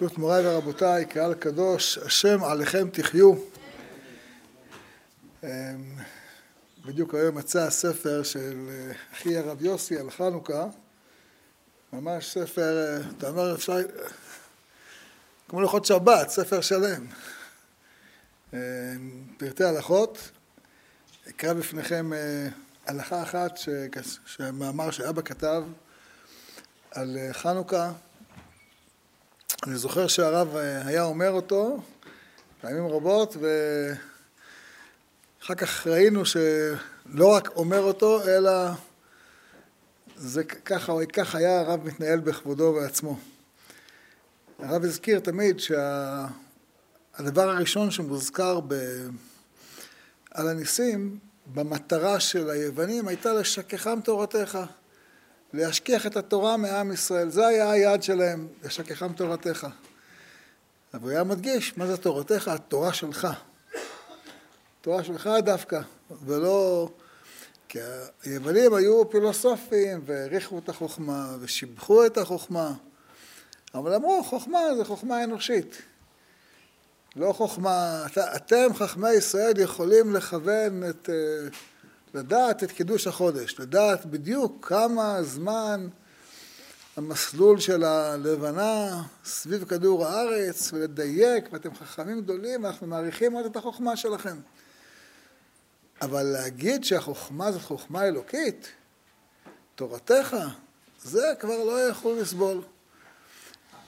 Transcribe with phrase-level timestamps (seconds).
[0.00, 3.34] ברשות מוריי ורבותיי, קהל קדוש, השם עליכם תחיו.
[5.44, 5.48] אמ,
[6.84, 10.66] בדיוק היום יצא הספר של אה, אחי הרב יוסי על חנוכה,
[11.92, 13.76] ממש ספר, אה, אתה אומר אפשר,
[15.48, 17.06] כמו לוחות שבת, ספר שלם.
[18.52, 18.58] אמ,
[19.38, 20.30] פרטי הלכות,
[21.28, 22.48] אקרא בפניכם אה,
[22.86, 23.58] הלכה אחת
[24.26, 25.62] שמאמר שאבא כתב
[26.90, 27.92] על חנוכה
[29.66, 31.82] אני זוכר שהרב אה, היה אומר אותו
[32.60, 33.36] פעמים רבות,
[35.40, 38.50] ואחר כך ראינו שלא רק אומר אותו, אלא
[40.16, 43.18] זה ככה, כך היה הרב מתנהל בכבודו ובעצמו.
[44.58, 47.52] הרב הזכיר תמיד שהדבר שה...
[47.52, 48.74] הראשון שמוזכר ב...
[50.30, 51.18] על הניסים,
[51.54, 54.58] במטרה של היוונים, הייתה לשכחם תורתך.
[55.52, 57.30] להשכיח את התורה מעם ישראל.
[57.30, 59.66] זה היה היעד שלהם, לשכחם תורתך.
[60.94, 62.48] אבל היה מדגיש, מה זה תורתך?
[62.48, 63.28] התורה שלך.
[64.80, 65.80] תורה שלך דווקא,
[66.26, 66.88] ולא...
[67.68, 67.78] כי
[68.22, 72.72] היוונים היו פילוסופים והעריכו את החוכמה ושיבחו את החוכמה,
[73.74, 75.82] אבל אמרו, חוכמה זה חוכמה אנושית.
[77.16, 78.06] לא חוכמה,
[78.36, 81.08] אתם חכמי ישראל יכולים לכוון את...
[81.08, 81.56] Uh,
[82.14, 85.88] לדעת את קידוש החודש, לדעת בדיוק כמה זמן
[86.96, 93.96] המסלול של הלבנה סביב כדור הארץ, ולדייק, ואתם חכמים גדולים, ואנחנו מעריכים עוד את החוכמה
[93.96, 94.36] שלכם.
[96.02, 98.68] אבל להגיד שהחוכמה זאת חוכמה אלוקית,
[99.74, 100.36] תורתך,
[101.02, 102.60] זה כבר לא יכול לסבול.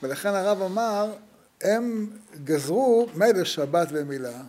[0.03, 1.13] ולכן הרב אמר,
[1.61, 2.09] הם
[2.43, 4.41] גזרו מילא שבת ומילה,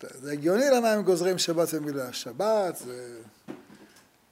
[0.00, 2.12] זה הגיוני למה הם גוזרים שבת ומילה.
[2.12, 3.18] שבת זה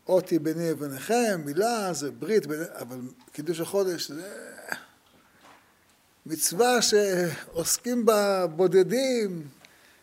[0.09, 2.99] אותי ביני וביניכם, מילה זה ברית, ביני, אבל
[3.33, 4.33] קידוש החודש זה
[6.27, 9.49] מצווה שעוסקים בה בודדים,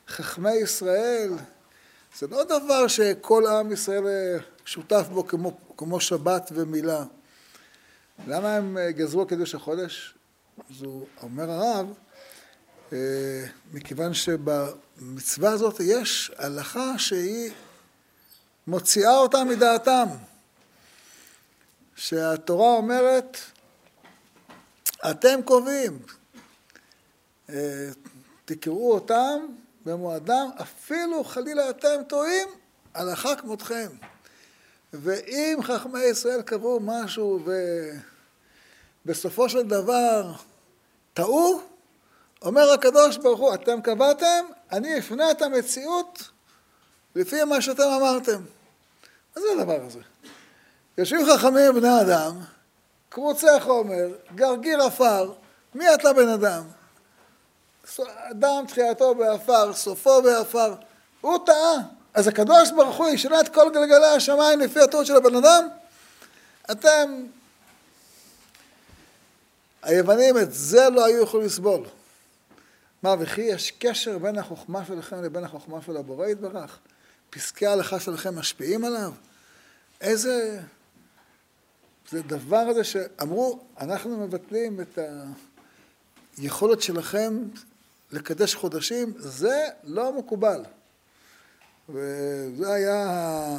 [0.08, 1.34] חכמי ישראל.
[2.20, 7.04] זה לא דבר שכל עם ישראל שותף בו כמו, כמו שבת ומילה.
[8.28, 10.14] למה הם גזרו קידוש החודש?
[10.70, 11.94] אז הוא אומר הרב,
[13.74, 17.52] מכיוון שבמצווה הזאת יש הלכה שהיא
[18.68, 20.08] מוציאה אותם מדעתם.
[21.96, 23.38] שהתורה אומרת,
[25.12, 26.00] אתם קובעים,
[27.50, 27.90] אה,
[28.46, 29.46] תקראו אותם
[29.86, 32.48] במועדם, אפילו חלילה אתם טועים,
[32.94, 33.88] הלכה כמותכם.
[34.94, 37.40] ואם חכמי ישראל קבעו משהו
[39.06, 40.32] ובסופו של דבר
[41.14, 41.62] טעו,
[42.42, 46.24] אומר הקדוש ברוך הוא, אתם קבעתם, אני אפנה את המציאות
[47.16, 48.42] לפי מה שאתם אמרתם.
[49.36, 50.00] מה זה הדבר הזה?
[50.98, 52.40] יושבים חכמים בני אדם,
[53.10, 55.34] קרוצי חומר, גרגיר עפר,
[55.76, 56.64] מי אתה בן אדם?
[58.32, 60.74] אדם תחייתו בעפר, סופו בעפר,
[61.22, 61.76] הוא טעה.
[62.14, 65.68] אז הקדוש ברוך הוא ישנה את כל גלגלי השמיים לפי הטעות של הבן אדם?
[66.72, 67.26] אתם,
[69.84, 71.84] היוונים את זה לא היו יכולים לסבול.
[73.04, 76.80] מה, וכי יש קשר בין החוכמה שלכם לבין החוכמה של הבורא יתברך?
[77.30, 79.14] פסקי ההלכה שלכם משפיעים עליו?
[80.02, 80.62] איזה...
[82.10, 85.00] זה דבר הזה שאמרו, אנחנו מבטלים את
[86.38, 87.44] היכולת שלכם
[88.12, 90.64] לקדש חודשים, זה לא מקובל.
[91.90, 93.58] וזה היה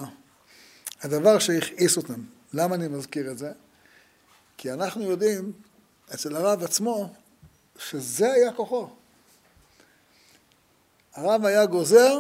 [1.03, 2.21] הדבר שהכעיס אותם.
[2.55, 3.53] למה אני מזכיר את זה?
[4.57, 5.53] כי אנחנו יודעים,
[6.15, 7.15] אצל הרב עצמו,
[7.79, 8.91] שזה היה כוחו.
[11.15, 12.19] הרב היה גוזר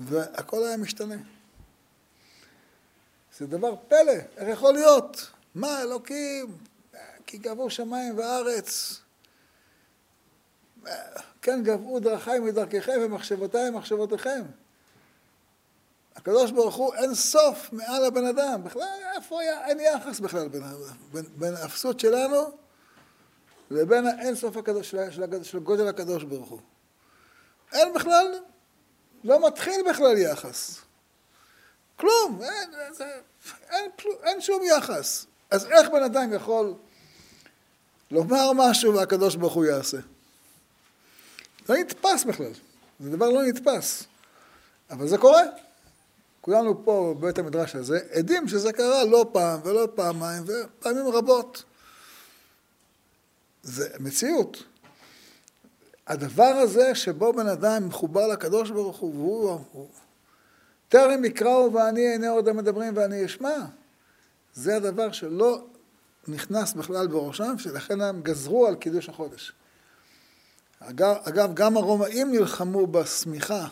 [0.00, 1.16] והכל היה משתנה.
[3.38, 5.26] זה דבר פלא, איך יכול להיות?
[5.54, 6.56] מה, אלוקים,
[7.26, 9.00] כי גבו שמיים וארץ.
[11.42, 14.42] כן גבו דרכי מדרככם ומחשבותיי ממחשבותיכם.
[16.16, 18.82] הקדוש ברוך הוא אין סוף מעל הבן אדם, בכלל
[19.16, 20.62] איפה היה, אין יחס בכלל בין,
[21.12, 22.50] בין, בין האפסות שלנו
[23.70, 26.60] לבין האין סוף הקדוש, של, של, של גודל הקדוש ברוך הוא.
[27.72, 28.38] אין בכלל,
[29.24, 30.78] לא מתחיל בכלל יחס.
[31.96, 33.04] כלום, אין, זה,
[33.70, 33.90] אין,
[34.22, 35.26] אין שום יחס.
[35.50, 36.74] אז איך בן אדם יכול
[38.10, 39.98] לומר משהו והקדוש ברוך הוא יעשה?
[41.68, 42.52] לא נתפס בכלל,
[43.00, 44.04] זה דבר לא נתפס.
[44.90, 45.42] אבל זה קורה.
[46.40, 51.62] כולנו פה בבית המדרש הזה עדים שזה קרה לא פעם ולא פעמיים ופעמים רבות.
[53.62, 54.62] זה מציאות.
[56.12, 59.88] הדבר הזה שבו בן אדם מחובר לקדוש ברוך הוא, והוא, הוא,
[60.88, 63.56] טרם יקראו ואני אענה עוד המדברים ואני אשמע,
[64.54, 65.64] זה הדבר שלא
[66.28, 69.52] נכנס בכלל בראשם, שלכן הם גזרו על קידוש החודש.
[70.80, 73.66] אגב, אגב גם הרומאים נלחמו בשמיכה,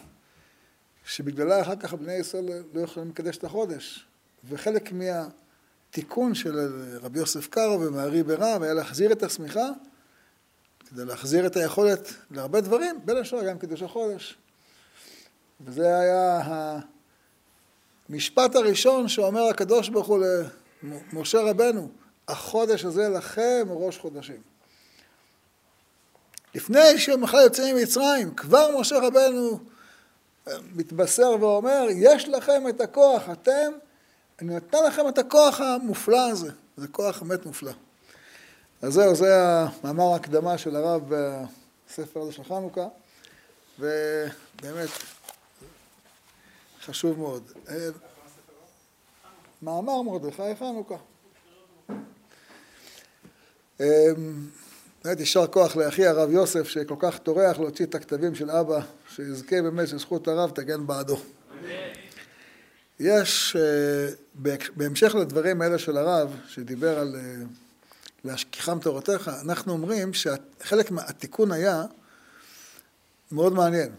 [1.04, 2.44] שבגללה אחר כך בני ישראל
[2.74, 4.06] לא יכולים לקדש את החודש.
[4.48, 6.58] וחלק מהתיקון של
[7.02, 9.68] רבי יוסף קארו ומארי ברב היה להחזיר את השמיכה,
[10.90, 14.36] כדי להחזיר את היכולת להרבה דברים, בין השאר גם קידוש החודש.
[15.60, 16.40] וזה היה
[18.08, 20.24] המשפט הראשון שאומר הקדוש ברוך הוא
[21.12, 21.88] למשה רבנו,
[22.28, 24.40] החודש הזה לכם ראש חודשים.
[26.54, 29.58] לפני שהם בכלל יוצאים ממצרים, כבר משה רבנו
[30.48, 33.72] אה, מתבשר ואומר, יש לכם את הכוח, אתם,
[34.42, 37.72] אני נותן לכם את הכוח המופלא הזה, זה כוח באמת מופלא.
[38.82, 39.26] אז זהו, זה
[39.62, 41.02] המאמר ההקדמה של הרב
[41.88, 42.86] בספר הזה של חנוכה,
[43.78, 44.88] ובאמת
[46.84, 47.42] חשוב מאוד.
[47.68, 47.88] אה,
[49.62, 50.94] מאמר מרדכי חנוכה.
[53.80, 53.86] אמ,
[55.04, 58.80] באמת יישר כוח לאחי הרב יוסף שכל כך טורח להוציא את הכתבים של אבא,
[59.14, 61.16] שיזכה באמת שזכות הרב תגן בעדו.
[63.00, 64.08] יש, אה,
[64.76, 67.44] בהמשך לדברים האלה של הרב, שדיבר על אה,
[68.24, 71.84] להשכיחם תורתך, אנחנו אומרים שחלק מהתיקון היה
[73.32, 73.92] מאוד מעניין.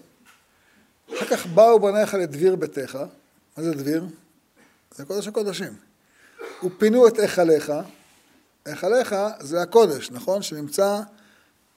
[1.13, 2.95] אחר כך באו בניך לדביר ביתך,
[3.57, 4.05] מה זה דביר?
[4.95, 5.73] זה קודש הקודשים.
[6.63, 7.71] ופינו את היכליך,
[8.65, 10.41] היכליך זה הקודש, נכון?
[10.41, 10.99] שנמצא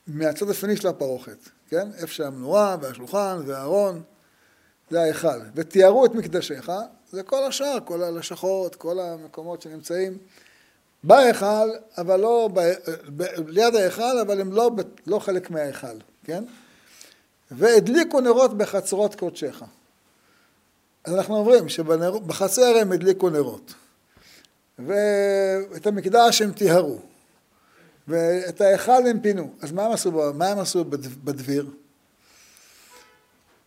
[0.06, 1.38] מהצד השני של הפרוכת,
[1.68, 1.88] כן?
[1.96, 4.02] איפה שהמנורה והשולחן והארון,
[4.90, 5.40] זה ההיכל.
[5.54, 6.72] ותיארו את מקדשיך,
[7.10, 10.18] זה כל השאר, כל הלשכות, כל המקומות שנמצאים
[11.06, 12.72] בהיכל, אבל לא, ב,
[13.16, 14.70] ב, ליד ההיכל, אבל הם לא,
[15.06, 16.44] לא חלק מההיכל, כן?
[17.50, 19.62] והדליקו נרות בחצרות קודשך.
[21.04, 23.74] אז אנחנו אומרים שבחצר הם הדליקו נרות.
[24.78, 26.98] ואת המקדש הם טיהרו,
[28.08, 29.52] ואת ההיכל הם פינו.
[29.62, 30.84] אז מה הם עשו, מה הם עשו
[31.24, 31.66] בדביר?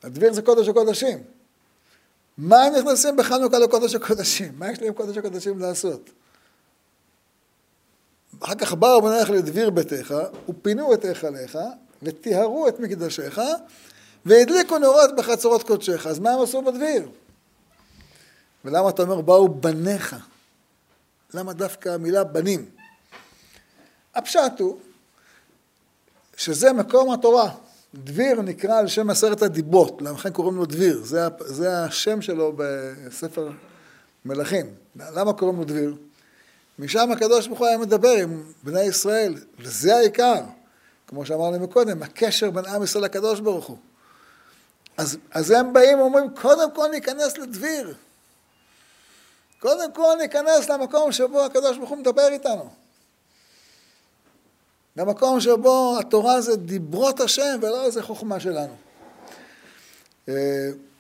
[0.04, 1.24] הדביר זה קודש הקודשים.
[2.38, 4.54] מה הם נכנסים בחנוכה לקודש הקודשים?
[4.58, 6.10] מה יש להם קודש הקודשים לעשות?
[8.40, 10.16] אחר כך באו בניך לדביר ביתך,
[10.50, 11.58] ופינו את היכליך,
[12.04, 13.42] וטיהרו את מקדשיך,
[14.26, 16.08] והדליקו נורות בחצרות קודשך.
[16.08, 17.10] אז מה הם עשו בדביר?
[18.66, 20.16] ולמה אתה אומר באו בניך?
[21.34, 22.66] למה דווקא המילה בנים?
[24.16, 24.78] הפשט הוא
[26.38, 27.52] שזה מקום התורה.
[27.96, 33.50] דביר נקרא על שם עשרת הדיבות, לכן קוראים לו דביר, זה, זה השם שלו בספר
[34.26, 34.66] מלכים.
[34.96, 35.96] למה קוראים לו דביר?
[36.80, 40.42] משם הקדוש ברוך הוא היה מדבר עם בני ישראל, וזה העיקר,
[41.08, 43.78] כמו שאמרנו מקודם, הקשר בין עם ישראל לקדוש ברוך הוא.
[44.98, 47.96] אז, אז הם באים ואומרים, קודם כל ניכנס לדביר.
[49.60, 52.70] קודם כל ניכנס למקום שבו הקדוש ברוך הוא מדבר איתנו.
[54.96, 58.76] למקום שבו התורה זה דיברות השם ולא איזה חוכמה שלנו.
[60.30, 60.34] אה,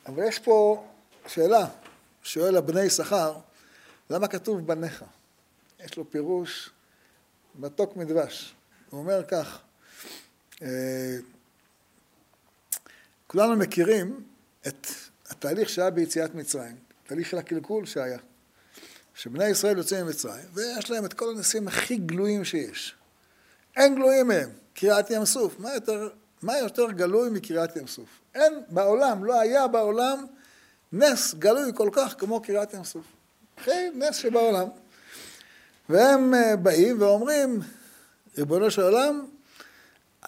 [0.08, 0.84] אבל יש פה
[1.28, 1.66] שאלה,
[2.24, 3.34] שואל הבני יששכר,
[4.10, 5.04] למה כתוב בניך?
[5.86, 6.70] יש לו פירוש
[7.56, 8.56] מתוק מדבש.
[8.90, 9.60] הוא אומר כך,
[10.62, 11.18] אה,
[13.28, 14.24] כולנו מכירים
[14.68, 14.88] את
[15.30, 16.76] התהליך שהיה ביציאת מצרים,
[17.08, 18.19] תהליך של הקלקול שהיה.
[19.16, 22.96] שבני ישראל יוצאים ממצרים, ויש להם את כל הנשיאים הכי גלויים שיש.
[23.76, 25.60] אין גלויים מהם, קריעת ים סוף.
[25.60, 26.10] מה יותר,
[26.42, 28.10] מה יותר גלוי מקריעת ים סוף?
[28.36, 30.26] אין בעולם, לא היה בעולם
[30.94, 33.06] נס גלוי כל כך כמו קריעת ים סוף.
[33.57, 34.68] הכי נס שבעולם.
[35.90, 37.60] והם אה, באים ואומרים,
[38.38, 39.26] ריבונו של עולם,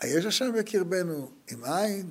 [0.02, 2.10] היש השם בקרבנו עם עין?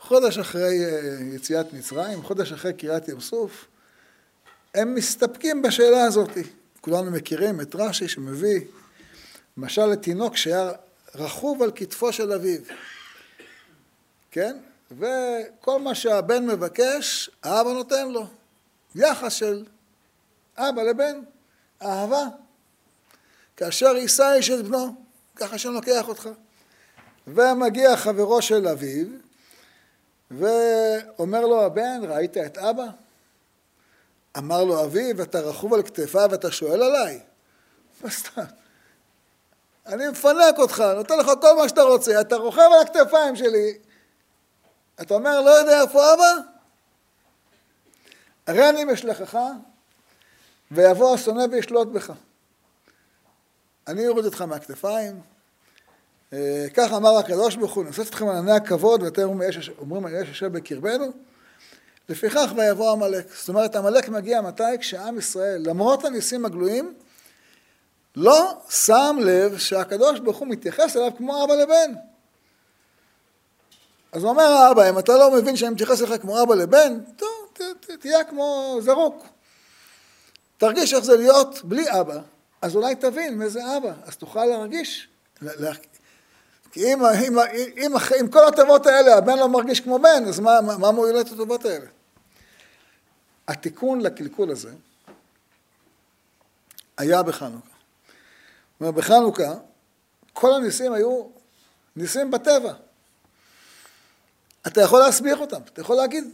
[0.00, 3.66] חודש אחרי אה, יציאת מצרים, חודש אחרי קריאת ים סוף,
[4.74, 6.30] הם מסתפקים בשאלה הזאת.
[6.80, 8.60] כולנו מכירים את רש"י שמביא
[9.56, 10.72] משל לתינוק שהיה
[11.14, 12.60] רכוב על כתפו של אביו,
[14.30, 14.56] כן?
[14.90, 18.26] וכל מה שהבן מבקש, האבא נותן לו.
[18.94, 19.64] יחס של
[20.56, 21.20] אבא לבן,
[21.82, 22.24] אהבה.
[23.56, 24.94] כאשר יישא איש את בנו,
[25.36, 26.28] ככה שאני לוקח אותך.
[27.26, 29.06] ומגיע חברו של אביו,
[30.30, 32.86] ואומר לו הבן, ראית את אבא?
[34.38, 37.20] אמר לו אביו, אתה רכוב על כתפיו ואתה שואל עליי?
[39.86, 43.78] אני מפנק אותך, נותן לך כל מה שאתה רוצה, אתה רוכב על הכתפיים שלי.
[45.00, 46.34] אתה אומר, לא יודע איפה אבא?
[48.46, 49.38] הרי אני משלחך,
[50.70, 52.12] ויבוא השונא וישלוט בך.
[53.88, 55.20] אני אוריד אותך מהכתפיים.
[56.32, 59.22] אה, כך אמר הקדוש ברוך הוא, נושאת אתכם על עני הכבוד, ואתם
[59.78, 61.12] אומרים, יש אשר בקרבנו.
[62.08, 63.34] לפיכך ויבוא עמלק.
[63.34, 64.62] זאת אומרת, עמלק מגיע מתי?
[64.80, 66.94] כשעם ישראל, למרות הניסים הגלויים,
[68.16, 71.92] לא שם לב שהקדוש ברוך הוא מתייחס אליו כמו אבא לבן.
[74.12, 77.66] אז הוא אומר האבא, אם אתה לא מבין שאני מתייחס אליך כמו אבא לבן, טוב,
[78.00, 79.26] תהיה כמו זרוק.
[80.58, 82.20] תרגיש איך זה להיות בלי אבא,
[82.62, 85.08] אז אולי תבין מי זה אבא, אז תוכל להרגיש.
[86.72, 87.38] כי אם, אם,
[87.76, 91.20] אם, אם כל הטובות האלה הבן לא מרגיש כמו בן, אז מה, מה, מה מועיל
[91.20, 91.86] את הטובות האלה?
[93.48, 94.70] התיקון לקלקול הזה
[96.98, 97.68] היה בחנוכה.
[98.80, 99.54] זאת בחנוכה
[100.32, 101.24] כל הניסים היו
[101.96, 102.72] ניסים בטבע.
[104.66, 106.24] אתה יכול להסביר אותם, אתה יכול להגיד,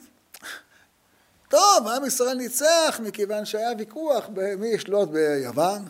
[1.49, 5.83] טוב, עם ישראל ניצח מכיוון שהיה ויכוח במי ישלוט ביוון,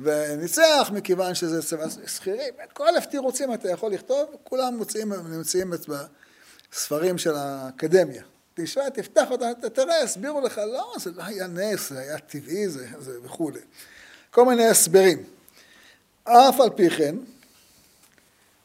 [0.00, 5.72] וניצח מכיוון שזה צבא שכירים, את כל תירוצים אתה יכול לכתוב, כולם מוצאים, נמצאים
[6.72, 8.22] בספרים של האקדמיה.
[8.54, 12.86] תשמע, תפתח אותה, תראה, הסבירו לך, לא, זה לא היה נס, זה היה טבעי, זה,
[12.98, 13.60] זה וכולי.
[14.30, 15.24] כל מיני הסברים.
[16.24, 17.16] אף על פי כן,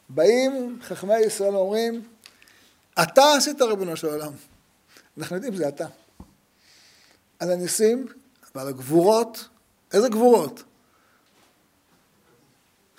[0.08, 2.02] באים חכמי ישראל ואומרים,
[3.02, 4.32] אתה עשית ריבונו של עולם.
[5.20, 5.86] אנחנו יודעים שזה אתה.
[7.38, 8.06] על הניסים
[8.54, 9.48] ועל הגבורות,
[9.92, 10.62] איזה גבורות?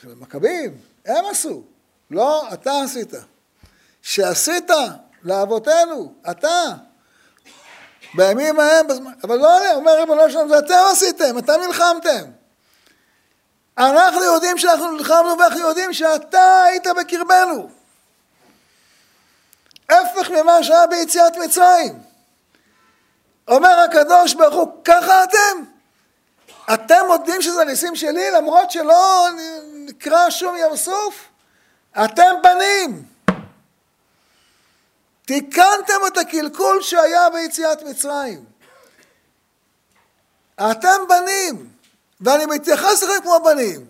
[0.01, 1.63] של המכבים, הם עשו.
[2.11, 3.13] לא, אתה עשית.
[4.01, 4.71] שעשית
[5.23, 6.63] לאבותינו, אתה.
[8.13, 12.31] בימים ההם, בזמן, אבל לא, אומר ריבונו שלנו, זה אתם עשיתם, אתם נלחמתם.
[13.77, 17.69] אנחנו יודעים שאנחנו נלחמנו ואנחנו יודעים שאתה היית בקרבנו.
[19.89, 22.10] הפך ממה שהיה ביציאת מצרים.
[23.51, 25.63] אומר הקדוש ברוך הוא, ככה אתם?
[26.73, 29.27] אתם מודים שזה ניסים שלי למרות שלא
[29.73, 31.27] נקרא שום ים סוף?
[32.05, 33.03] אתם בנים.
[35.25, 38.45] תיקנתם את הקלקול שהיה ביציאת מצרים.
[40.71, 41.69] אתם בנים,
[42.21, 43.85] ואני מתייחס לכם כמו בנים,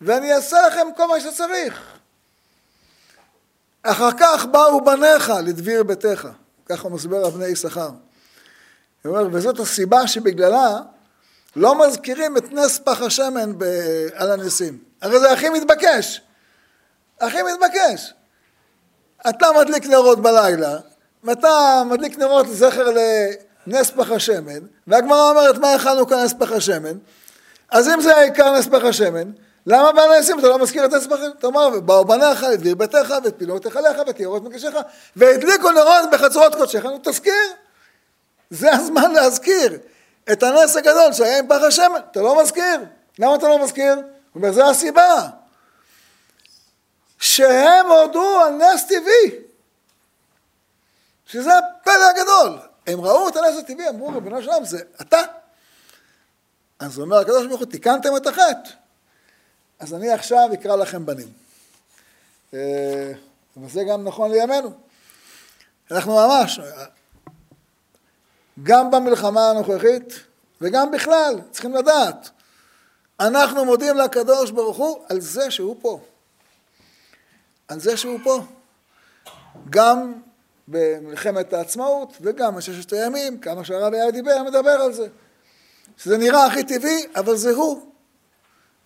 [0.00, 1.82] ואני אעשה לכם כל מה שצריך.
[3.82, 6.28] אחר כך באו בניך לדביר ביתך,
[6.66, 7.90] ככה מסביר אבני יששכר.
[9.04, 10.78] הוא אומר, וזאת הסיבה שבגללה
[11.56, 13.64] לא מזכירים את נס פח השמן ב...
[14.14, 14.78] על הניסים.
[15.02, 16.20] הרי זה הכי מתבקש.
[17.20, 18.14] הכי מתבקש.
[19.28, 20.78] אתה מדליק נרות בלילה,
[21.24, 22.88] ואתה מדליק נרות לזכר
[23.66, 26.98] לנס פח השמן, והגמרא אומרת מה הכנו כאן נס פח השמן,
[27.70, 29.30] אז אם זה העיקר נס פח השמן,
[29.66, 31.20] למה בנעשים אתה לא מזכיר את עצמך?
[31.38, 34.76] אתה אומר, ובאו בניך, לדביר ביתך, ואת פינות היכליך, ותיאורות מקשיך,
[35.16, 37.61] והדליקו נרות בחצרות קודשיך, נו תזכיר.
[38.52, 39.78] זה הזמן להזכיר
[40.32, 42.84] את הנס הגדול שהיה עם פח השמן, אתה לא מזכיר.
[43.18, 43.94] למה אתה לא מזכיר?
[43.94, 44.04] הוא
[44.34, 45.28] אומר, זה הסיבה.
[47.20, 49.38] שהם הודו על נס טבעי.
[51.26, 52.58] שזה הפלא הגדול.
[52.86, 55.20] הם ראו את הנס הטבעי, אמרו, ריבונו שלם, זה אתה.
[56.78, 58.70] אז אומר הקדוש ברוך הוא, תיקנתם את החטא.
[59.80, 61.32] אז אני עכשיו אקרא לכם בנים.
[62.54, 63.12] אה,
[63.56, 64.72] וזה גם נכון לימינו.
[65.90, 66.60] אנחנו ממש,
[68.62, 70.20] גם במלחמה הנוכחית
[70.60, 72.30] וגם בכלל, צריכים לדעת,
[73.20, 76.00] אנחנו מודים לקדוש ברוך הוא על זה שהוא פה.
[77.68, 78.44] על זה שהוא פה.
[79.70, 80.12] גם
[80.68, 85.08] במלחמת העצמאות וגם בששת הימים, כמה שהרב היה דיבר, מדבר על זה.
[85.98, 87.92] שזה נראה הכי טבעי, אבל זה הוא.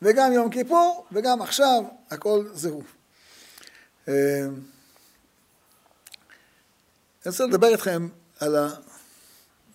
[0.02, 2.82] וגם יום כיפור, וגם עכשיו, הכל זה הוא.
[4.08, 4.14] אה,
[7.26, 8.08] אני רוצה לדבר איתכם
[8.40, 8.68] על ה...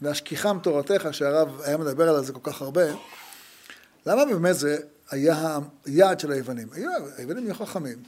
[0.01, 2.85] והשכיחם תורתך, שהרב היה מדבר על זה כל כך הרבה,
[4.05, 4.77] למה באמת זה
[5.11, 6.67] היה היעד של היוונים?
[7.17, 8.03] היוונים היו חכמים.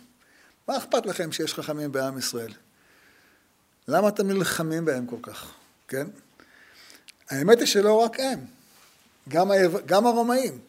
[0.67, 2.53] מה אכפת לכם שיש חכמים בעם ישראל?
[3.88, 5.51] למה אתם נלחמים בהם כל כך,
[5.88, 6.07] כן?
[7.29, 8.39] האמת היא שלא רק הם,
[9.29, 9.55] גם, ה...
[9.85, 10.59] גם הרומאים.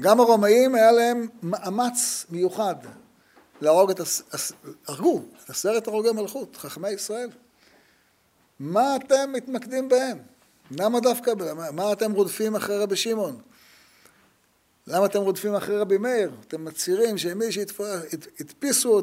[0.00, 2.74] גם הרומאים היה להם מאמץ מיוחד
[3.60, 4.52] להרוג את, הס...
[4.88, 7.28] הרגו את עשרת הרוגי מלכות, חכמי ישראל.
[8.60, 10.18] מה אתם מתמקדים בהם?
[10.70, 11.32] למה דווקא,
[11.72, 13.40] מה אתם רודפים אחרי רבי שמעון?
[14.86, 16.30] למה אתם רודפים אחרי רבי מאיר?
[16.48, 18.98] אתם מצהירים שמי שהדפיסו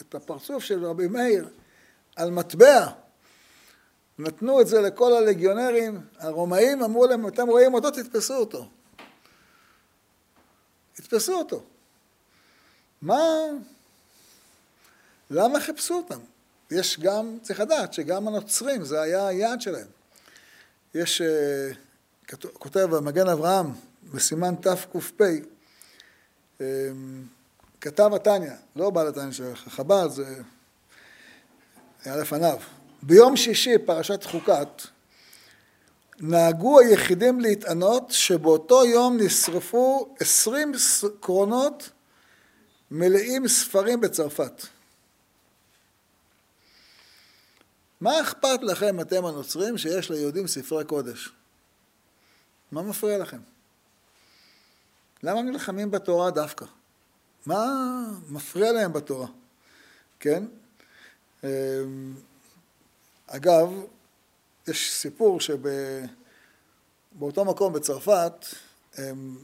[0.00, 1.48] את הפרצוף של רבי מאיר
[2.16, 2.86] על מטבע,
[4.18, 8.68] נתנו את זה לכל הלגיונרים, הרומאים אמרו להם, אתם רואים אותו, תתפסו אותו.
[10.92, 11.62] תתפסו אותו.
[13.02, 13.20] מה,
[15.30, 16.20] למה חיפשו אותם?
[16.70, 19.86] יש גם, צריך לדעת שגם הנוצרים, זה היה היעד שלהם.
[20.94, 21.70] יש, אה,
[22.52, 23.66] כותב המגן אברהם
[24.14, 25.20] בסימן תק"פ,
[26.60, 26.66] אה,
[27.80, 30.34] כתב התניא, לא בעל התניא של חב"ד, זה
[32.04, 32.58] היה לפניו.
[33.02, 34.82] ביום שישי, פרשת חוקת,
[36.20, 40.72] נהגו היחידים להתענות שבאותו יום נשרפו עשרים
[41.20, 41.90] קרונות
[42.90, 44.66] מלאים ספרים בצרפת.
[48.00, 51.32] מה אכפת לכם, אתם הנוצרים, שיש ליהודים ספרי קודש?
[52.72, 53.40] מה מפריע לכם?
[55.22, 56.64] למה נלחמים בתורה דווקא?
[57.46, 57.64] מה
[58.28, 59.26] מפריע להם בתורה?
[60.20, 60.44] כן?
[61.44, 62.14] אמ,
[63.26, 63.68] אגב,
[64.68, 68.46] יש סיפור שבאותו מקום בצרפת
[68.94, 69.38] הם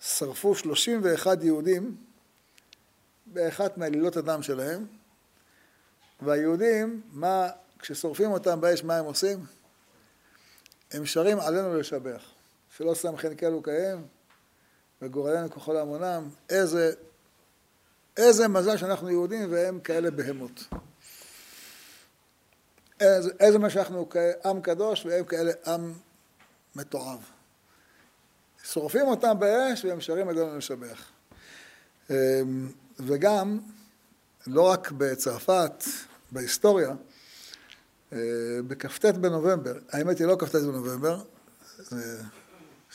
[0.00, 1.96] שרפו 31 יהודים
[3.26, 4.86] באחת מעלילות הדם שלהם,
[6.24, 7.48] והיהודים, מה,
[7.78, 9.44] כששורפים אותם באש, מה הם עושים?
[10.92, 12.22] הם שרים עלינו לשבח.
[12.76, 14.06] שלא שם חן כאלו קיים,
[15.02, 16.92] וגורלנו ככל המונם, איזה,
[18.16, 20.64] איזה מזל שאנחנו יהודים והם כאלה בהמות.
[23.00, 24.08] איזה, איזה מה שאנחנו
[24.44, 25.92] עם קדוש והם כאלה עם
[26.76, 27.18] מתועב.
[28.64, 31.10] שורפים אותם באש והם שרים עלינו לשבח.
[32.10, 32.16] אמ,
[32.98, 33.58] וגם,
[34.46, 35.84] לא רק בצרפת,
[36.32, 36.94] בהיסטוריה,
[38.12, 38.18] אה,
[38.66, 41.22] בכ"ט בנובמבר, האמת היא לא כ"ט בנובמבר,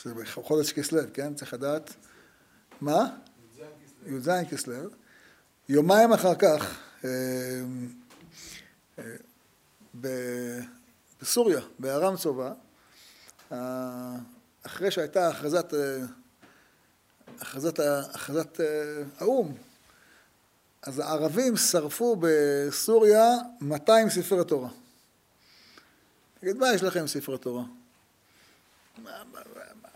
[0.04, 1.34] זה, בחודש כסלו, כן?
[1.34, 1.94] צריך לדעת.
[2.82, 3.18] מה?
[4.06, 4.90] י"ז כסלו.
[5.70, 7.10] יומיים אחר כך, אה,
[9.00, 9.04] אה,
[11.22, 12.54] בסוריה, בארם צובה,
[14.64, 15.74] אחרי שהייתה הכרזת,
[17.40, 17.80] הכרזת,
[18.14, 18.60] הכרזת
[19.18, 19.54] האו"ם
[20.88, 23.30] אז הערבים שרפו בסוריה
[23.62, 24.70] 200 ספרי תורה.
[26.40, 27.64] תגיד, מה יש לכם ספרי תורה?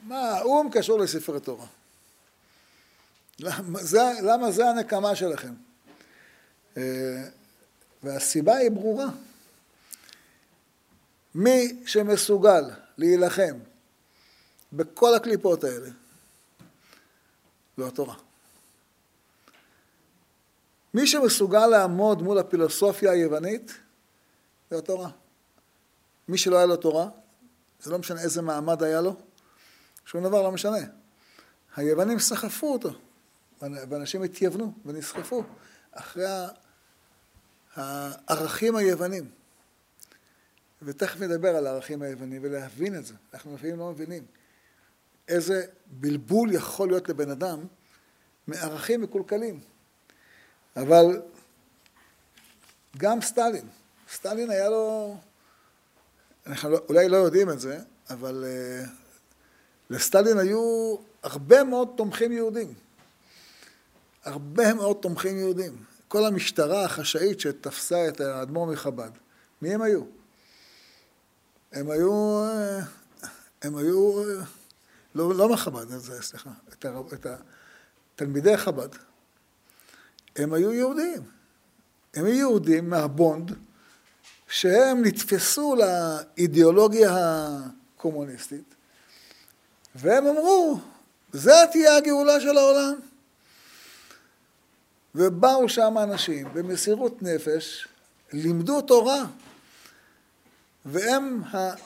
[0.02, 1.66] מה, האו"ם קשור לספרי תורה?
[3.40, 5.54] למה זה, למה זה הנקמה שלכם?
[6.78, 7.24] אה,
[8.04, 9.08] והסיבה היא ברורה.
[11.36, 12.64] מי שמסוגל
[12.98, 13.58] להילחם
[14.74, 15.90] בכל הקליפות האלה,
[17.78, 18.16] זו התורה.
[20.94, 23.74] מי שמסוגל לעמוד מול הפילוסופיה היוונית,
[24.70, 25.10] זה התורה.
[26.28, 27.10] מי שלא היה לו תורה,
[27.82, 29.16] זה לא משנה איזה מעמד היה לו,
[30.06, 30.78] שום דבר לא משנה.
[31.76, 32.90] היוונים סחפו אותו,
[33.62, 35.44] ואנשים התייוונו ונסחפו
[35.92, 36.26] אחרי
[37.76, 39.30] הערכים היוונים.
[40.82, 43.14] ותכף נדבר על הערכים היוונים ולהבין את זה.
[43.34, 44.26] אנחנו לפעמים לא מבינים
[45.28, 47.66] איזה בלבול יכול להיות לבן אדם
[48.48, 49.60] מערכים מקולקלים.
[50.76, 51.22] אבל
[52.98, 53.68] גם סטלין,
[54.14, 55.16] סטלין היה לו,
[56.48, 57.80] אנחנו אולי לא יודעים את זה,
[58.10, 58.90] אבל uh,
[59.90, 62.74] לסטלין היו הרבה מאוד תומכים יהודים.
[64.24, 65.84] הרבה מאוד תומכים יהודים.
[66.08, 69.12] כל המשטרה החשאית שתפסה את האדמו"ר מחב"ד,
[69.62, 70.04] מי הם היו?
[71.72, 72.80] הם היו, אה,
[73.62, 74.44] הם היו, אה,
[75.16, 77.26] לא, לא מחב"ד, סליחה, את, את
[78.16, 79.11] תלמידי חב"ד.
[80.36, 81.22] הם היו יהודים.
[82.14, 83.52] הם היו יהודים מהבונד,
[84.50, 87.10] שהם נתפסו לאידיאולוגיה
[87.98, 88.76] הקומוניסטית,
[89.96, 90.80] והם אמרו,
[91.32, 92.94] זה תהיה הגאולה של העולם.
[95.16, 97.88] ובאו שם אנשים במסירות נפש,
[98.34, 99.24] לימדו תורה,
[100.86, 101.42] והם,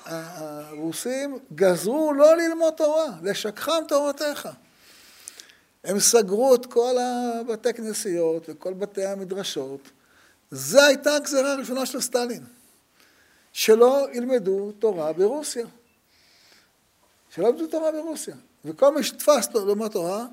[0.06, 4.50] הרוסים, גזרו לא ללמוד תורה, לשכחם תורתך.
[5.86, 9.80] הם סגרו את כל הבתי כנסיות וכל בתי המדרשות.
[10.52, 12.43] זו הייתה הגזרה הראשונה של סטלין,
[13.54, 15.65] שלא ילמדו תורה ברוסיה.
[17.30, 18.36] שלא ילמדו תורה ברוסיה.
[18.65, 20.26] וכל מי שתפס לו ללמוד תורה,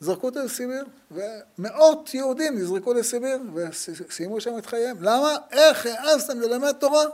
[0.00, 4.96] זרקו אותו לסיביר, ומאות יהודים נזרקו לסיביר וסיימו שם את חייהם.
[5.00, 5.36] למה?
[5.50, 7.04] איך העזתם ללמד תורה?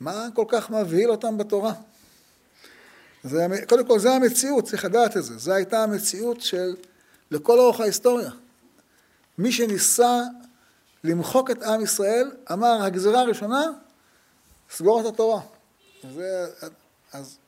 [0.00, 1.72] מה כל כך מבהיל אותם בתורה?
[3.24, 5.38] זה, קודם כל זה המציאות, צריך לדעת את זה.
[5.38, 6.76] זו הייתה המציאות של,
[7.30, 8.30] לכל אורך ההיסטוריה.
[9.38, 10.20] מי שניסה
[11.04, 13.64] למחוק את עם ישראל, אמר, הגזרה הראשונה,
[14.70, 15.40] סגור את התורה.
[16.12, 16.46] זה,
[17.12, 17.38] אז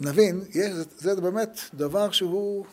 [0.00, 2.66] נבין, יש, זה באמת דבר שהוא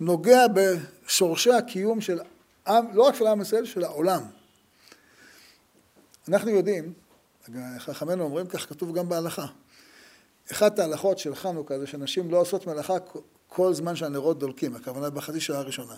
[0.00, 2.20] נוגע בשורשי הקיום של
[2.66, 4.22] עם, לא רק של עם ישראל, של העולם.
[6.28, 6.92] אנחנו יודעים,
[7.78, 9.46] חכמינו אומרים כך, כתוב גם בהלכה.
[10.52, 12.94] אחת ההלכות של חנוכה זה שנשים לא עושות מלאכה
[13.48, 15.96] כל זמן שהנרות דולקים, הכוונה בחצי שעה הראשונה.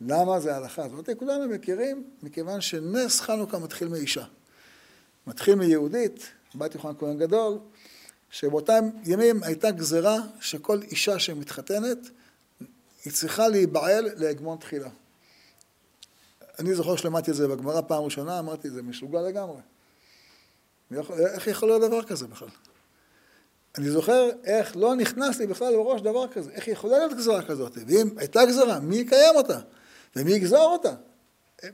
[0.00, 1.08] למה זה ההלכה הזאת?
[1.18, 4.24] כולנו מכירים, מכיוון שנס חנוכה מתחיל מאישה.
[5.26, 7.58] מתחיל מיהודית, בת יוחנן כהן גדול,
[8.30, 11.98] שבאותם ימים הייתה גזרה שכל אישה שמתחתנת,
[13.04, 14.90] היא צריכה להיבעל להגמון תחילה.
[16.58, 19.60] אני זוכר שלמדתי את זה בגמרא פעם ראשונה, אמרתי, זה משוגע לגמרי.
[21.10, 22.48] איך יכול להיות דבר כזה בכלל?
[23.78, 27.78] אני זוכר איך לא נכנס לי בכלל בראש דבר כזה, איך יכולה להיות גזרה כזאת,
[27.86, 29.58] ואם הייתה גזרה, מי יקיים אותה?
[30.16, 30.94] ומי יגזור אותה?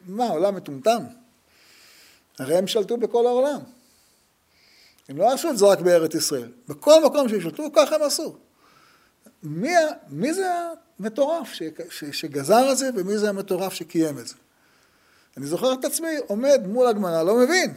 [0.06, 1.02] מה, העולם מטומטם?
[2.38, 3.60] הרי הם שלטו בכל העולם.
[5.08, 6.52] הם לא עשו את זה רק בארץ ישראל.
[6.68, 8.36] בכל מקום שהם שלטו, ככה הם עשו.
[9.42, 9.74] מי,
[10.08, 10.52] מי זה
[10.98, 14.34] המטורף ש, ש, שגזר את זה, ומי זה המטורף שקיים את זה?
[15.36, 17.74] אני זוכר את עצמי עומד מול הגמרא, לא מבין,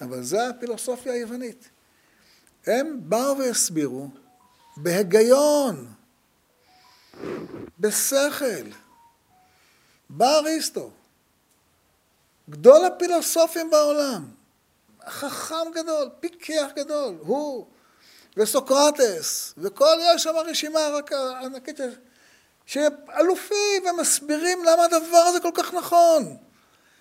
[0.00, 1.68] אבל זה הפילוסופיה היוונית.
[2.66, 4.08] הם באו והסבירו
[4.76, 5.86] בהיגיון,
[7.78, 8.70] בשכל.
[10.10, 10.90] בא אריסטו,
[12.50, 14.28] גדול הפילוסופים בעולם,
[15.08, 17.66] חכם גדול, פיקח גדול, הוא
[18.36, 20.80] וסוקרטס, וכל יש שם רשימה
[21.42, 21.80] ענקית
[22.66, 26.36] שאלופים ומסבירים למה הדבר הזה כל כך נכון,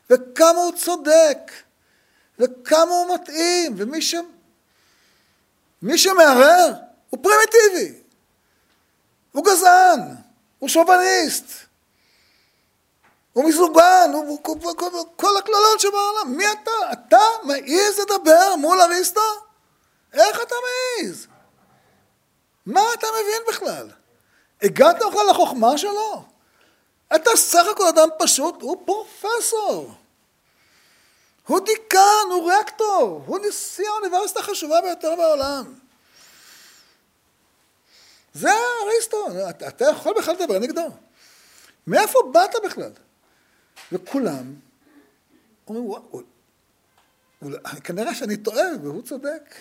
[0.10, 1.52] וכמה הוא צודק,
[2.39, 4.15] וכמה הוא מתאים, ומי ש...
[5.84, 6.74] מי שמערער
[7.10, 8.00] הוא פרימיטיבי,
[9.32, 10.00] הוא גזען,
[10.60, 11.46] הוא שוביניסט,
[13.34, 16.38] הוא מזוגן, הוא, הוא, הוא, הוא, הוא, כל הקללות שבעולם.
[16.38, 16.72] מי אתה?
[16.91, 19.22] אתה מעז לדבר מול אריסטו?
[20.13, 21.28] איך אתה מעז?
[22.65, 23.89] מה אתה מבין בכלל?
[24.62, 26.24] הגעת בכלל לחוכמה שלו?
[27.15, 29.93] אתה סך הכל אדם פשוט, הוא פרופסור.
[31.47, 35.73] הוא דיקן, הוא רקטור, הוא נשיא האוניברסיטה החשובה ביותר בעולם.
[38.34, 38.49] זה
[38.84, 40.89] אריסטו, אתה, אתה יכול בכלל לדבר נגדו.
[41.88, 42.91] מאיפה באת בכלל?
[43.91, 44.53] וכולם
[45.67, 46.21] אומרים, וואו,
[47.84, 49.56] כנראה שאני טועה והוא צודק.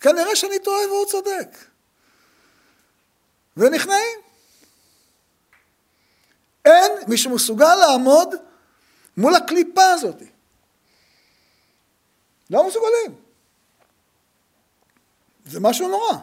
[0.00, 1.48] כנראה שאני טועה והוא צודק.
[3.56, 4.18] ונכנעים.
[6.64, 8.34] אין מי שמסוגל לעמוד
[9.16, 10.22] מול הקליפה הזאת.
[12.50, 13.20] לא מסוגלים.
[15.44, 16.18] זה משהו נורא.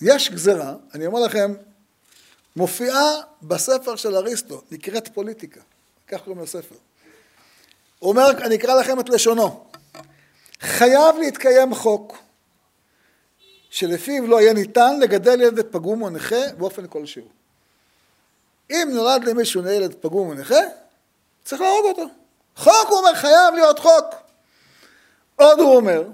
[0.00, 1.54] יש גזרה, אני אומר לכם,
[2.56, 3.10] מופיעה
[3.42, 5.60] בספר של אריסטו, נקראת פוליטיקה,
[6.08, 6.74] כך קוראים לספר.
[7.98, 9.64] הוא אומר, אני אקרא לכם את לשונו.
[10.60, 12.18] חייב להתקיים חוק
[13.70, 17.28] שלפיו לא יהיה ניתן לגדל ילד פגום או נכה באופן כלשהו.
[18.70, 20.60] אם נולד למישהו ילד פגום או נכה,
[21.48, 22.06] צריך להרוג אותו.
[22.56, 24.14] חוק, הוא אומר, חייב להיות חוק.
[25.36, 26.04] עוד הוא אומר,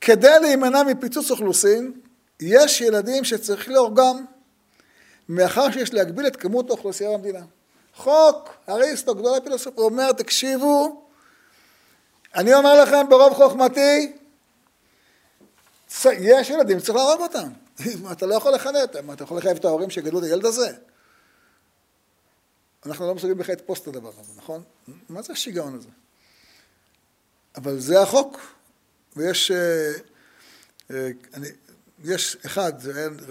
[0.00, 1.92] כדי להימנע מפיצוץ אוכלוסין,
[2.40, 4.24] יש ילדים שצריך להורגם,
[5.28, 7.40] מאחר שיש להגביל את כמות האוכלוסייה במדינה.
[7.94, 11.04] חוק, אריסטו, גדול הפילוסוף, הוא אומר, תקשיבו,
[12.34, 14.12] אני אומר לכם ברוב חוכמתי,
[16.04, 17.48] יש ילדים, צריך להרוג אותם.
[18.12, 20.72] אתה לא יכול לחנך, אתה יכול לחייב את ההורים שגדלו את הילד הזה?
[22.86, 24.62] אנחנו לא מסוגלים בכלל לתפוס את הדבר הזה, נכון?
[25.08, 25.88] מה זה השיגעון הזה?
[27.56, 28.40] אבל זה החוק,
[29.16, 29.92] ויש אה,
[30.90, 31.48] אה, אני,
[32.04, 32.72] יש אחד,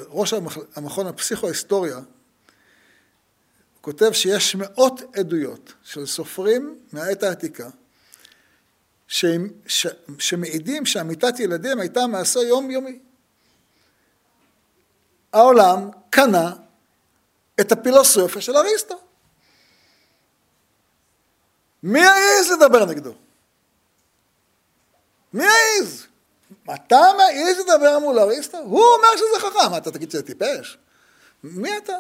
[0.08, 0.34] ראש
[0.76, 2.00] המכון הפסיכו-היסטוריה,
[3.82, 7.70] כותב שיש מאות עדויות של סופרים מהעת העתיקה,
[9.08, 9.26] ש,
[9.68, 9.88] ש,
[10.20, 13.00] שמעידים שאמיתת ילדים הייתה מעשה יומיומי.
[15.34, 16.54] העולם קנה
[17.60, 19.09] את הפילוסופיה של אריסטו.
[21.84, 23.14] מי יעז לדבר נגדו?
[25.34, 26.06] מי יעז?
[26.76, 28.58] אתה מעז לדבר מול אריסטו?
[28.58, 29.78] הוא אומר שזה חכם.
[29.78, 30.78] אתה תגיד שזה טיפש?
[31.44, 31.98] מי אתה?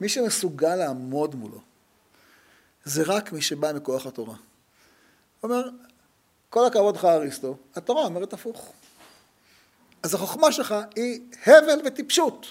[0.00, 1.60] מי שמסוגל לעמוד מולו
[2.84, 4.34] זה רק מי שבא מכוח התורה.
[5.40, 5.68] הוא אומר,
[6.50, 8.72] כל הכבוד לך אריסטו, התורה אומרת הפוך.
[10.02, 12.46] אז החוכמה שלך היא הבל וטיפשות.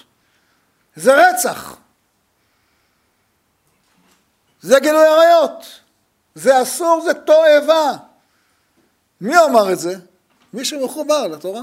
[0.96, 1.76] זה רצח.
[4.60, 5.80] זה גילוי עריות.
[6.38, 7.92] זה אסור, זה תועבה.
[9.20, 9.94] מי אמר את זה?
[10.52, 11.60] מי שמחובר לתורה.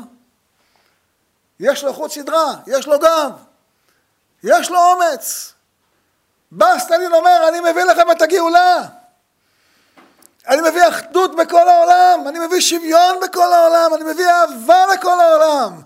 [1.60, 3.32] יש לו חוט סדרה, יש לו גב,
[4.44, 5.54] יש לו אומץ.
[6.52, 8.82] בא סטלין אומר, אני מביא לכם את הגאולה.
[10.48, 15.82] אני מביא אחדות בכל העולם, אני מביא שוויון בכל העולם, אני מביא אהבה לכל העולם,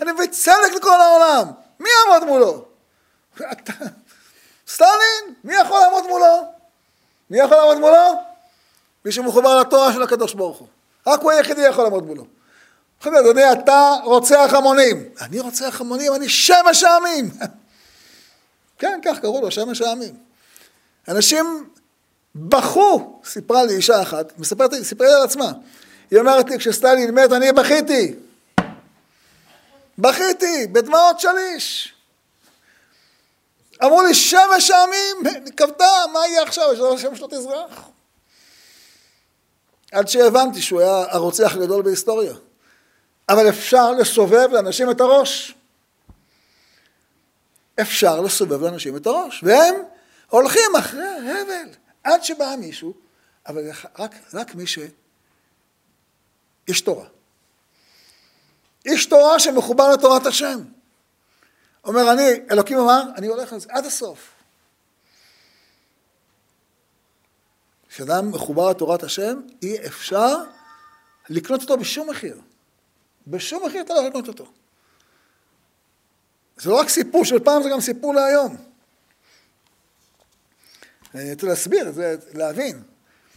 [0.00, 1.50] אני מביא צדק לכל העולם.
[1.80, 2.64] מי יעמוד מולו?
[4.68, 6.52] סטלין, מי יכול לעמוד מולו?
[7.30, 8.33] מי יכול לעמוד מולו?
[9.04, 10.68] מי שמחובר לתורה של הקדוש ברוך הוא.
[11.06, 12.24] רק הוא היחידי יכול לעמוד מולו.
[12.98, 15.08] עכשיו, אדוני, אתה רוצח המונים.
[15.20, 17.30] אני רוצח המונים, אני שמש העמים.
[18.78, 20.14] כן, כך קראו לו, שמש העמים.
[21.08, 21.68] אנשים
[22.34, 25.52] בכו, סיפרה לי אישה אחת, מספרת, סיפרה לי על עצמה.
[26.10, 28.14] היא אומרת לי, כשסטלין מת, אני בכיתי.
[29.98, 31.94] בכיתי, בדמעות שליש.
[33.84, 35.16] אמרו לי, שמש העמים,
[35.56, 36.72] כבדה, מה יהיה עכשיו?
[36.72, 37.88] יש לו שם שלא תזרח.
[39.94, 42.34] עד שהבנתי שהוא היה הרוצח הגדול בהיסטוריה.
[43.28, 45.54] אבל אפשר לסובב לאנשים את הראש.
[47.80, 49.74] אפשר לסובב לאנשים את הראש, והם
[50.30, 51.68] הולכים אחרי ההבל,
[52.04, 52.94] עד שבא מישהו,
[53.46, 57.06] אבל רק, רק מי שאיש תורה.
[58.86, 60.60] איש תורה שמחובר לתורת השם.
[61.84, 64.33] אומר אני, אלוקים אמר, אני הולך על זה עד הסוף.
[67.94, 70.36] כשאדם מחובר לתורת השם, אי אפשר
[71.30, 72.40] לקנות אותו בשום מחיר.
[73.26, 74.52] בשום מחיר אתה לא יכול לקנות אותו.
[76.56, 78.56] זה לא רק סיפור של פעם, זה גם סיפור להיום.
[81.14, 82.82] אני רוצה להסביר זה, להבין.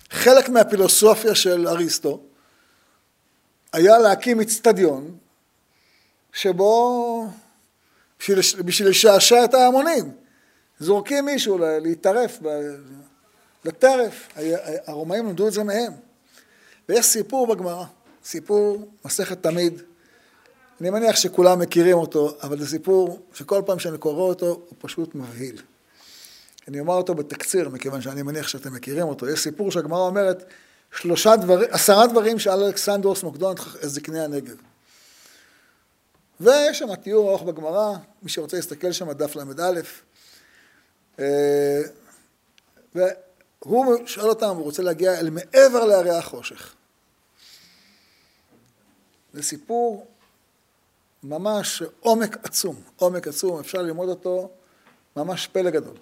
[0.10, 2.24] חלק מהפילוסופיה של אריסטו
[3.74, 5.18] היה להקים אצטדיון
[6.34, 7.30] שבו,
[8.66, 10.12] בשביל לשעשע את ההמונים,
[10.80, 12.40] זורקים מישהו להתערף,
[13.68, 14.28] לטרף.
[14.86, 15.94] הרומאים למדו את זה מהם.
[16.90, 17.86] ויש סיפור בגמרא,
[18.26, 19.82] סיפור מסכת תמיד.
[20.82, 25.16] אני מניח שכולם מכירים אותו, אבל זה סיפור שכל פעם שאני קורא אותו, הוא פשוט
[25.16, 25.62] מבהיל.
[26.68, 29.30] אני אומר אותו בתקציר, מכיוון שאני מניח שאתם מכירים אותו.
[29.30, 30.44] יש סיפור שהגמרא אומרת,
[30.92, 34.56] שלושה דברים, עשרה דברים שאל אלכסנדרוס מוקדון את זקני הנגב.
[36.40, 39.82] ויש שם תיאור ארוך בגמרא, מי שרוצה להסתכל שם, דף ל"א.
[43.68, 46.76] והוא שואל אותם, הוא רוצה להגיע אל מעבר להרי החושך.
[49.34, 50.08] זה סיפור
[51.24, 54.50] ממש עומק עצום, עומק עצום, אפשר ללמוד אותו
[55.16, 55.98] ממש פלא גדול.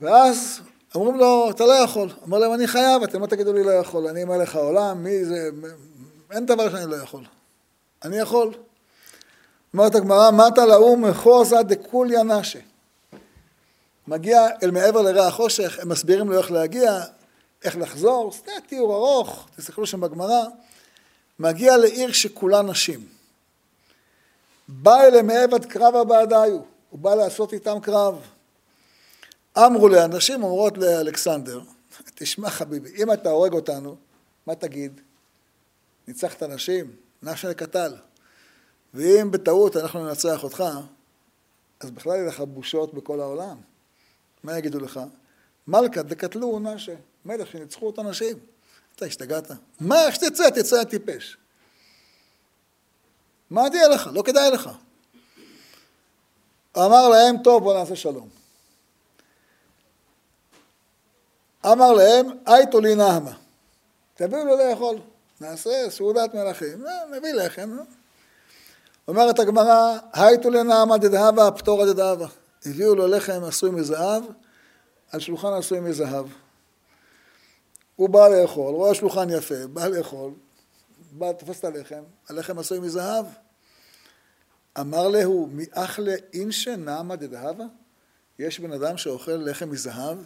[0.00, 0.60] ואז
[0.94, 2.08] אומרים לו, אתה לא יכול.
[2.22, 5.50] אומר להם, אני חייב, אתם לא תגידו לי לא יכול, אני מלך העולם, מי זה,
[6.30, 7.24] אין דבר שאני לא יכול.
[8.02, 8.54] אני יכול.
[9.74, 12.60] אומרת הגמרא, מטה לאום מחוזה דקוליה נשה.
[14.08, 17.02] מגיע אל מעבר לרע החושך, הם מסבירים לו איך להגיע,
[17.64, 20.44] איך לחזור, זה תיאור ארוך, תסתכלו שם בגמרא.
[21.38, 23.06] מגיע לעיר שכולה נשים.
[24.68, 28.20] בא אליהם מעבד קרבה בעדיו, הוא בא לעשות איתם קרב.
[29.58, 31.60] אמרו לאנשים, אומרות לאלכסנדר,
[32.14, 33.96] תשמע חביבי, אם אתה הורג אותנו,
[34.46, 35.00] מה תגיד?
[36.08, 36.90] ניצחת נשים?
[37.22, 37.96] נשנה קטל.
[38.94, 40.64] ואם בטעות אנחנו ננצח אותך,
[41.80, 43.56] אז בכלל יהיה לך בושות בכל העולם.
[44.44, 45.00] מה יגידו לך?
[45.66, 48.38] מלכה דקתלו נשה, מלך שניצחו את הנשים.
[48.96, 49.50] אתה השתגעת?
[49.80, 51.36] מה, שתצא, תצא הטיפש.
[53.50, 54.10] מה תהיה לך?
[54.12, 54.70] לא כדאי לך.
[56.76, 58.28] אמר להם, טוב, בוא נעשה שלום.
[61.66, 63.32] אמר להם, אייטו לי נהמה.
[64.14, 64.96] תביאו לו לאכול.
[65.40, 66.84] נעשה סעודת מלכים.
[67.10, 67.78] נביא לחם.
[67.78, 67.84] אה.
[69.08, 72.26] אומרת הגמרא, הייתו לנעמה דדהבה, פטורה דדהבה.
[72.66, 74.22] הביאו לו לחם עשוי מזהב,
[75.10, 76.26] על שולחן עשוי מזהב.
[77.96, 80.30] הוא בא לאכול, רואה שולחן יפה, בא לאכול,
[81.12, 83.26] בא, תופס את הלחם, הלחם עשוי מזהב.
[84.80, 87.64] אמר להו, מאחלה אינשה נעמה דדהבה?
[88.38, 90.18] יש בן אדם שאוכל לחם מזהב?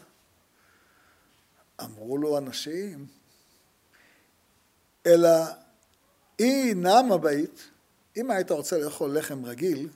[1.81, 3.07] אמרו לו אנשים,
[5.07, 5.29] אלא
[6.39, 7.71] אי נעמה בית,
[8.17, 9.89] אם היית רוצה לאכול לחם רגיל,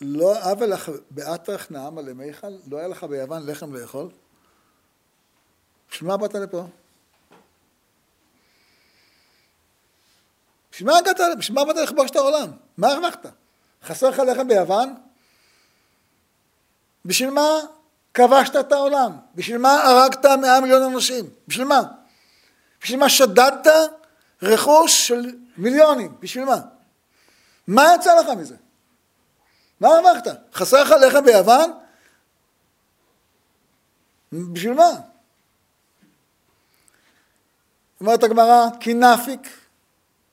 [0.00, 4.08] לא אבה לך באטרח נעמה למיכל, לא היה לך ביוון לחם לאכול?
[5.90, 6.66] בשביל מה באת לפה?
[10.72, 12.50] בשביל מה הגעת, בשביל מה באת לכבוש את העולם?
[12.76, 13.26] מה הרווחת?
[13.82, 14.94] חסר לך לחם ביוון?
[17.04, 17.48] בשביל מה
[18.14, 19.12] כבשת את העולם?
[19.34, 21.24] בשביל מה הרגת מאה מיליון אנשים?
[21.48, 21.82] בשביל מה?
[22.82, 23.66] בשביל מה שדדת
[24.42, 26.14] רכוש של מיליונים?
[26.20, 26.60] בשביל מה?
[27.66, 28.56] מה יצא לך מזה?
[29.80, 30.26] מה הרווחת?
[30.52, 31.70] חסר לחם ביוון?
[34.32, 34.90] בשביל מה?
[38.00, 39.48] אומרת הגמרא, כי נפיק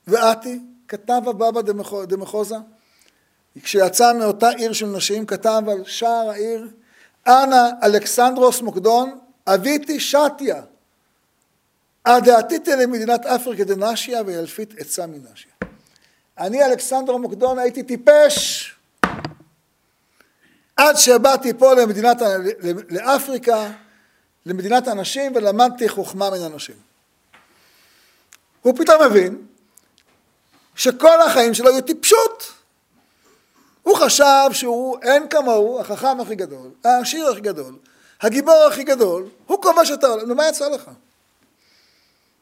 [0.07, 1.61] ואתי כתב הבבא
[2.05, 2.55] דמחוזה.
[3.63, 6.67] כשיצא מאותה עיר של נשים, כתב על שער העיר,
[7.27, 10.61] אנא אלכסנדרוס מוקדון, אביתי שתיה,
[12.05, 15.51] עתיתי למדינת אפריקה דנשיה וילפית עצה מנשיה.
[16.37, 18.75] אני אלכסנדר מוקדון הייתי טיפש
[20.81, 22.17] עד שבאתי פה למדינת,
[22.89, 23.71] לאפריקה,
[24.45, 26.75] למדינת הנשים ולמדתי חוכמה מן הנשים.
[28.61, 29.45] הוא פתאום מבין
[30.75, 32.53] שכל החיים שלו היו טיפשות.
[33.83, 37.75] הוא חשב שהוא אין כמוהו, החכם הכי גדול, העשיר הכי גדול,
[38.21, 40.27] הגיבור הכי גדול, הוא כובש את העולם.
[40.27, 40.91] נו, מה יצא לך?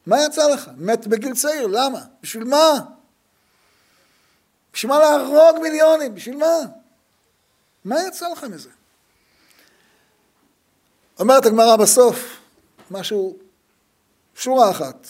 [0.06, 0.70] מה יצא לך?
[0.76, 2.00] מת בגיל צעיר, למה?
[2.22, 2.72] בשביל מה?
[4.72, 6.14] בשביל מה להרוג מיליונים?
[6.14, 6.79] בשביל מה?
[7.84, 8.70] מה יצא לך מזה?
[11.18, 12.40] אומרת הגמרא בסוף,
[12.90, 13.38] משהו
[14.34, 15.06] שורה אחת,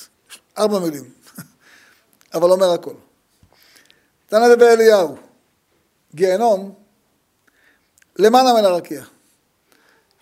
[0.59, 1.12] ארבע מילים,
[2.35, 2.94] אבל אומר הכל.
[4.26, 5.16] תנא דבר אליהו,
[6.14, 6.74] גיהנום
[8.16, 9.04] למעלה מן הרקיע.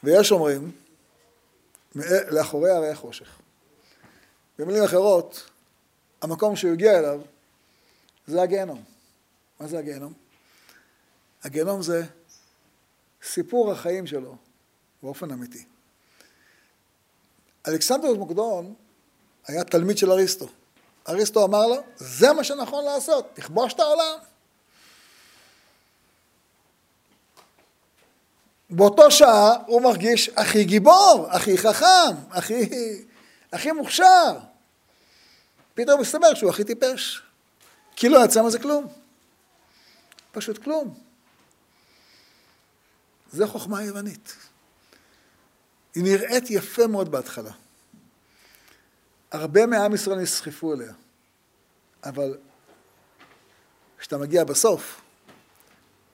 [0.05, 0.73] ויש אומרים,
[2.31, 3.39] לאחורי הרי החושך.
[4.59, 5.51] במילים אחרות,
[6.23, 7.21] המקום שהוא הגיע אליו
[8.27, 8.85] זה הגיהנום.
[9.61, 10.13] מה זה הגיהנום?
[11.43, 12.03] הגיהנום זה
[13.23, 14.37] סיפור החיים שלו
[15.03, 15.65] באופן אמיתי.
[17.69, 18.75] אלכסנדר מוקדון
[19.47, 20.49] היה תלמיד של אריסטו.
[21.09, 24.19] אריסטו אמר לו, זה מה שנכון לעשות, תכבוש את העולם.
[28.71, 32.71] באותו שעה הוא מרגיש הכי גיבור, הכי חכם, הכי,
[33.53, 34.39] הכי מוכשר.
[35.75, 37.23] פתאום מסתבר שהוא הכי טיפש.
[37.97, 38.87] כי לא יצא מזה כלום.
[40.33, 41.08] פשוט כלום.
[43.33, 44.37] זה חוכמה יוונית.
[45.95, 47.53] היא נראית יפה מאוד בהתחלה.
[49.31, 50.93] הרבה מעם ישראל נסחפו אליה,
[52.05, 52.39] אבל
[53.99, 55.01] כשאתה מגיע בסוף,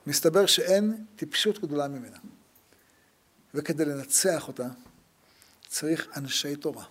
[0.07, 2.17] מסתבר שאין טיפשות גדולה ממנה.
[3.53, 4.67] וכדי לנצח אותה,
[5.67, 6.85] צריך אנשי תורה.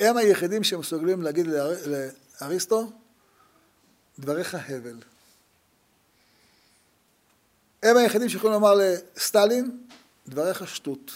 [0.00, 1.46] הם היחידים שמסוגלים להגיד
[2.40, 2.92] לאריסטו,
[4.18, 5.00] דבריך הבל.
[7.82, 9.78] הם היחידים שיכולים לומר לסטלין,
[10.28, 11.12] דבריך שטות.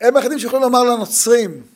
[0.00, 1.66] הם היחידים שיכולים לומר לנוצרים,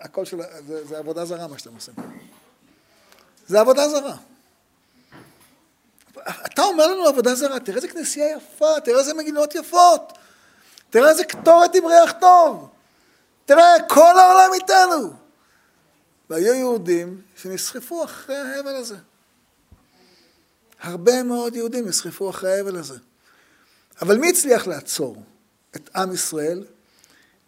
[0.00, 0.40] הכל של...
[0.66, 1.94] זה, זה עבודה זרה מה שאתם עושים.
[3.46, 4.16] זה עבודה זרה.
[6.46, 10.12] אתה אומר לנו עבודה זרה, תראה איזה כנסייה יפה, תראה איזה מגינות יפות,
[10.90, 12.68] תראה איזה קטורת עם ריח טוב,
[13.44, 15.23] תראה, כל העולם איתנו.
[16.30, 18.96] והיו יהודים שנסחפו אחרי ההבל הזה.
[20.80, 22.98] הרבה מאוד יהודים נסחפו אחרי ההבל הזה.
[24.02, 25.22] אבל מי הצליח לעצור
[25.76, 26.64] את עם ישראל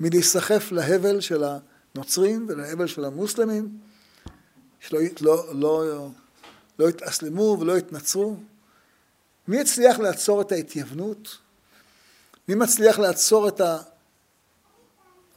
[0.00, 3.78] מלהיסחף להבל של הנוצרים ולהבל של המוסלמים,
[4.80, 6.08] שלא לא, לא,
[6.78, 8.36] לא התאסלמו ולא התנצרו?
[9.48, 11.38] מי הצליח לעצור את ההתייוונות?
[12.48, 13.60] מי מצליח לעצור את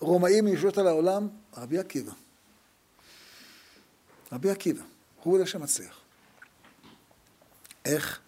[0.02, 1.28] הרומאים מלשלוט על העולם?
[1.58, 2.12] רבי עקיבא.
[4.32, 4.84] רבי עקיבא,
[5.24, 6.00] הוא זה שמצליח.
[7.86, 8.20] איך?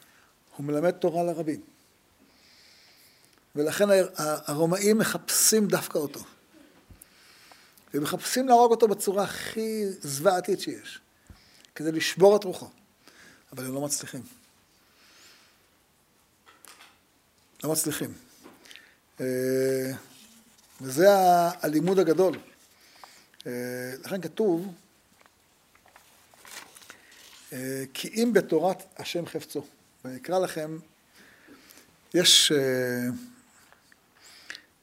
[0.55, 1.61] הוא מלמד תורה לרבים.
[3.55, 3.85] ולכן
[4.17, 6.23] הרומאים מחפשים דווקא אותו.
[7.93, 10.99] והם מחפשים להרוג אותו בצורה הכי זוועתית שיש,
[11.75, 12.69] כדי לשבור את רוחו.
[13.53, 14.21] אבל הם לא מצליחים.
[17.63, 18.13] לא מצליחים.
[19.19, 19.91] אה,
[20.81, 21.07] וזה
[21.61, 22.37] הלימוד הגדול.
[23.47, 23.51] אה,
[24.05, 24.73] לכן כתוב,
[27.93, 29.65] כי אם בתורת השם חפצו.
[30.05, 30.77] ואני אקרא לכם,
[32.13, 32.51] יש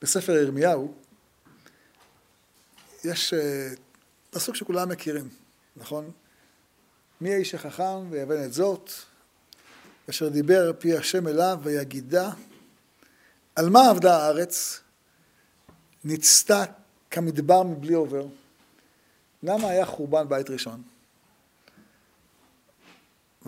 [0.02, 0.94] בספר ירמיהו,
[3.04, 3.35] יש
[4.31, 5.28] פסוק שכולם מכירים,
[5.76, 6.11] נכון?
[7.20, 8.90] מי האיש החכם ויבן את זאת,
[10.11, 12.31] אשר דיבר פי השם אליו ויגידה
[13.57, 14.81] על מה עבדה הארץ?
[16.04, 16.64] ניצתה
[17.11, 18.26] כמדבר מבלי עובר.
[19.42, 20.83] למה היה חורבן בית ראשון?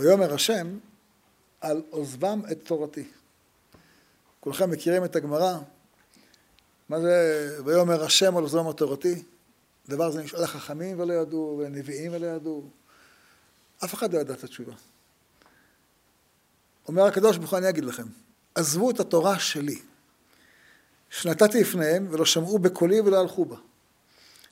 [0.01, 0.79] ויאמר השם
[1.61, 3.09] על עוזבם את תורתי.
[4.41, 5.59] כולכם מכירים את הגמרא,
[6.89, 9.23] מה זה ויאמר השם על עוזבם את תורתי?
[9.89, 12.65] דבר זה נשאל לחכמים ולא ידעו, ולנביאים ולא ידעו.
[13.85, 14.73] אף אחד לא ידע את התשובה.
[16.89, 18.07] אומר הקדוש ברוך הוא, אני אגיד לכם,
[18.55, 19.79] עזבו את התורה שלי.
[21.11, 23.57] שנתתי לפניהם ולא שמעו בקולי ולא הלכו בה.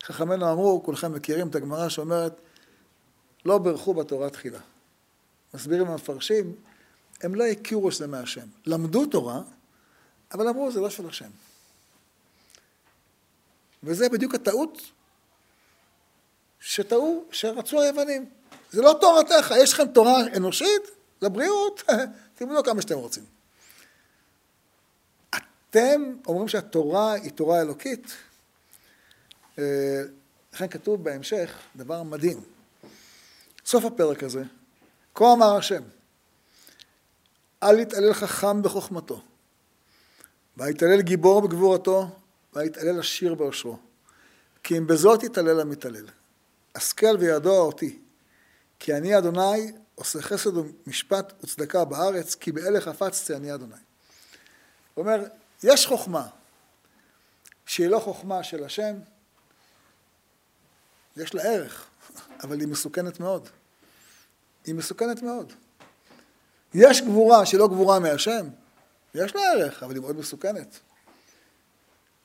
[0.04, 2.40] חכמינו אמרו, כולכם מכירים את הגמרא שאומרת,
[3.44, 4.60] לא ברכו בתורה תחילה.
[5.54, 6.54] מסבירים המפרשים,
[7.20, 8.46] הם לא הכירו שזה מהשם.
[8.66, 9.40] למדו תורה,
[10.32, 11.30] אבל אמרו, זה לא של השם.
[13.82, 14.82] וזה בדיוק הטעות
[16.60, 18.30] שטעו, שרצו היוונים.
[18.70, 20.82] זה לא תורתך, יש לכם תורה אנושית
[21.22, 21.82] לבריאות,
[22.34, 23.24] תמנו כמה שאתם רוצים.
[25.70, 28.16] אתם אומרים שהתורה היא תורה אלוקית.
[29.58, 30.02] אה,
[30.52, 32.40] לכן כתוב בהמשך דבר מדהים.
[33.66, 34.42] סוף הפרק הזה,
[35.18, 35.82] כה אמר השם,
[37.62, 39.22] אל יתעלל חכם בחוכמתו,
[40.56, 42.08] ויתעלל גיבור בגבורתו,
[42.54, 43.78] ויתעלל עשיר באושרו.
[44.62, 46.06] כי אם בזאת יתעלל המתעלל.
[46.74, 47.98] השכל וידוע אותי,
[48.78, 53.74] כי אני אדוני עושה חסד ומשפט וצדקה בארץ, כי באלה חפצתי אני אדוני.
[54.94, 55.24] הוא אומר,
[55.62, 56.26] יש חוכמה
[57.66, 58.96] שהיא לא חוכמה של השם,
[61.16, 61.86] יש לה ערך,
[62.42, 63.48] אבל היא מסוכנת מאוד.
[64.66, 65.52] היא מסוכנת מאוד.
[66.74, 68.48] יש גבורה שהיא לא גבורה מהשם,
[69.14, 70.78] יש לה ערך, אבל היא מאוד מסוכנת.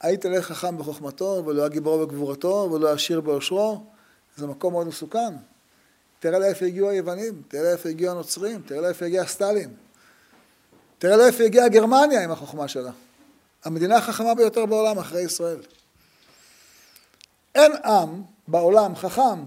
[0.02, 3.84] היית לך חכם בחוכמתו, ולא הגיבור בגבורתו, ולא עשיר באושרו,
[4.38, 5.34] זה מקום מאוד מסוכן.
[6.20, 9.74] תראה לאיפה הגיעו היוונים, תראה לאיפה הגיעו הנוצרים, תראה לאיפה הגיע סטלין.
[10.98, 12.92] תראה לאיפה הגיעה גרמניה עם החוכמה שלה.
[13.64, 15.62] המדינה החכמה ביותר בעולם אחרי ישראל.
[17.56, 19.44] אין עם בעולם חכם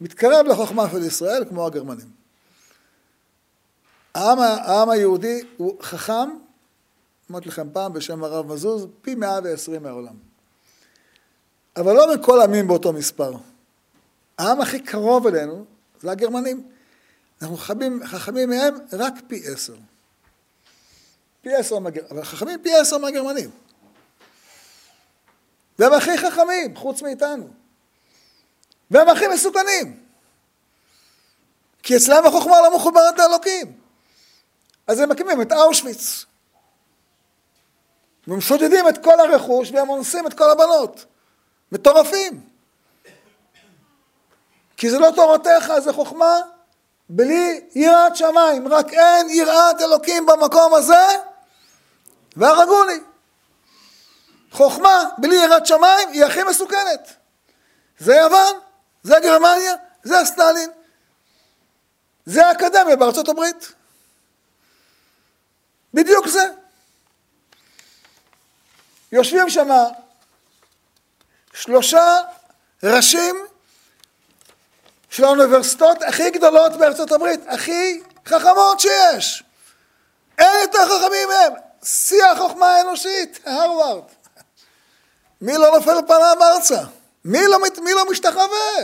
[0.00, 2.10] מתקרב לחוכמה של ישראל כמו הגרמנים.
[4.14, 6.28] העם, העם היהודי הוא חכם,
[7.30, 10.14] אמרתי לכם פעם בשם הרב מזוז, פי מאה ועשרים מהעולם.
[11.76, 13.32] אבל לא מכל העמים באותו מספר.
[14.38, 15.64] העם הכי קרוב אלינו
[16.00, 16.68] זה הגרמנים.
[17.42, 19.74] אנחנו חכמים, חכמים מהם רק פי עשר.
[21.42, 23.50] פי עשר מהגרמנים, אבל חכמים פי עשר מהגרמנים.
[25.78, 27.48] והם הכי חכמים, חוץ מאיתנו.
[28.90, 30.02] והם הכי מסוכנים.
[31.82, 33.80] כי אצלם החוכמה לא מחוברת לאלוקים.
[34.86, 36.24] אז הם מקימים את אושוויץ.
[38.28, 41.04] ומשודדים את כל הרכוש והם אונסים את כל הבנות.
[41.72, 42.40] מטורפים.
[44.76, 46.40] כי זה לא תורתך, זה חוכמה
[47.08, 48.68] בלי יראת שמיים.
[48.68, 51.06] רק אין יראת אלוקים במקום הזה,
[52.36, 53.00] והרגוני.
[54.52, 57.12] חוכמה בלי יראת שמיים היא הכי מסוכנת.
[57.98, 58.56] זה יוון,
[59.02, 60.70] זה גרמניה, זה סטלין.
[62.26, 63.72] זה האקדמיה בארצות הברית.
[65.94, 66.48] בדיוק זה.
[69.12, 69.68] יושבים שם
[71.52, 72.20] שלושה
[72.82, 73.36] ראשים
[75.10, 79.42] של האוניברסיטאות הכי גדולות בארצות הברית, הכי חכמות שיש.
[80.38, 81.52] אין יותר חכמים מהם.
[81.82, 84.04] שיא החוכמה האנושית, הרווארד.
[85.40, 86.82] מי לא נופל פניו ארצה?
[87.28, 88.78] מי לא, מי לא משתחווה?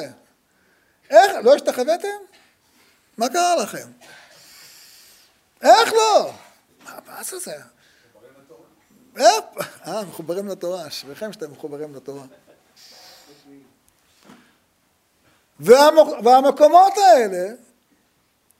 [1.11, 1.33] איך?
[1.45, 2.09] לא השתחוויתם?
[3.19, 3.89] מה קרה לכם?
[5.63, 6.33] איך לא?
[6.85, 7.55] מה, מה זה זה?
[9.87, 12.25] אה, מחוברים לתורה, אשריכם שאתם מחוברים לתורה.
[15.61, 17.55] והמקומות האלה,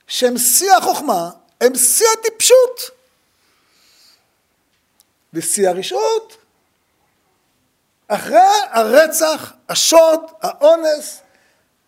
[0.07, 1.29] שהם שיא החוכמה,
[1.61, 2.79] הם שיא הטיפשות
[5.33, 6.44] ושיא הרשעות.
[8.07, 8.39] אחרי
[8.69, 11.19] הרצח, השוד, האונס,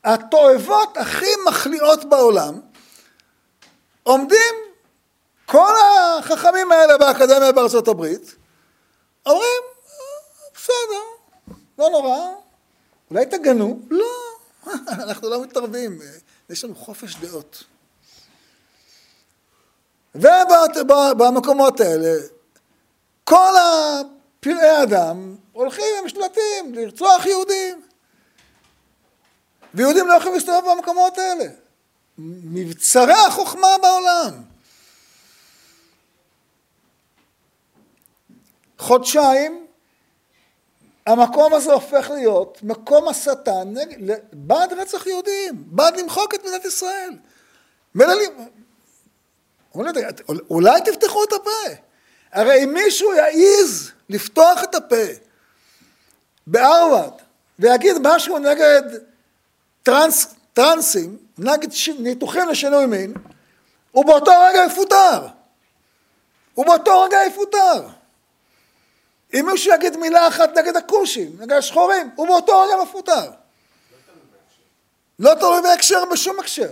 [0.04, 2.60] התועבות הכי מחליאות בעולם,
[4.04, 4.56] עומדים
[5.46, 5.74] כל
[6.20, 8.36] החכמים האלה באקדמיה בארצות הברית,
[9.26, 9.62] אומרים,
[10.56, 11.04] בסדר,
[11.80, 12.20] לא נורא,
[13.12, 13.80] אולי תגנו?
[13.90, 14.06] לא,
[15.04, 16.00] אנחנו לא מתערבים,
[16.50, 17.64] יש לנו חופש דעות.
[20.16, 22.14] ובמקומות האלה,
[23.24, 27.82] כל הפראי אדם הולכים עם שלטים לרצוח יהודים.
[29.74, 31.46] ויהודים לא יכולים להסתובב במקומות האלה.
[32.18, 34.44] מבצרי החוכמה בעולם.
[38.78, 39.68] חודשיים
[41.06, 43.52] המקום הזה הופך להיות מקום הסתה
[44.34, 47.10] בעד רצח יהודים, בעד למחוק את מדינת ישראל.
[47.96, 48.32] מללים,
[50.50, 51.76] אולי תפתחו את הפה.
[52.32, 55.27] הרי אם מישהו יעז לפתוח את הפה
[56.48, 57.14] בהרווארד
[57.60, 58.82] ויגיד משהו נגד
[59.84, 61.90] טרנס, טרנסים, נגד ש...
[61.90, 63.14] ניתוחים לשינוי מין,
[63.92, 65.28] הוא באותו רגע יפוטר.
[66.54, 67.88] הוא באותו רגע יפוטר.
[69.34, 73.32] אם מישהו יגיד מילה אחת נגד הכושים, נגד השחורים, הוא באותו רגע מפוטר.
[75.20, 76.70] לא תלוי בהקשר בשום הקשר.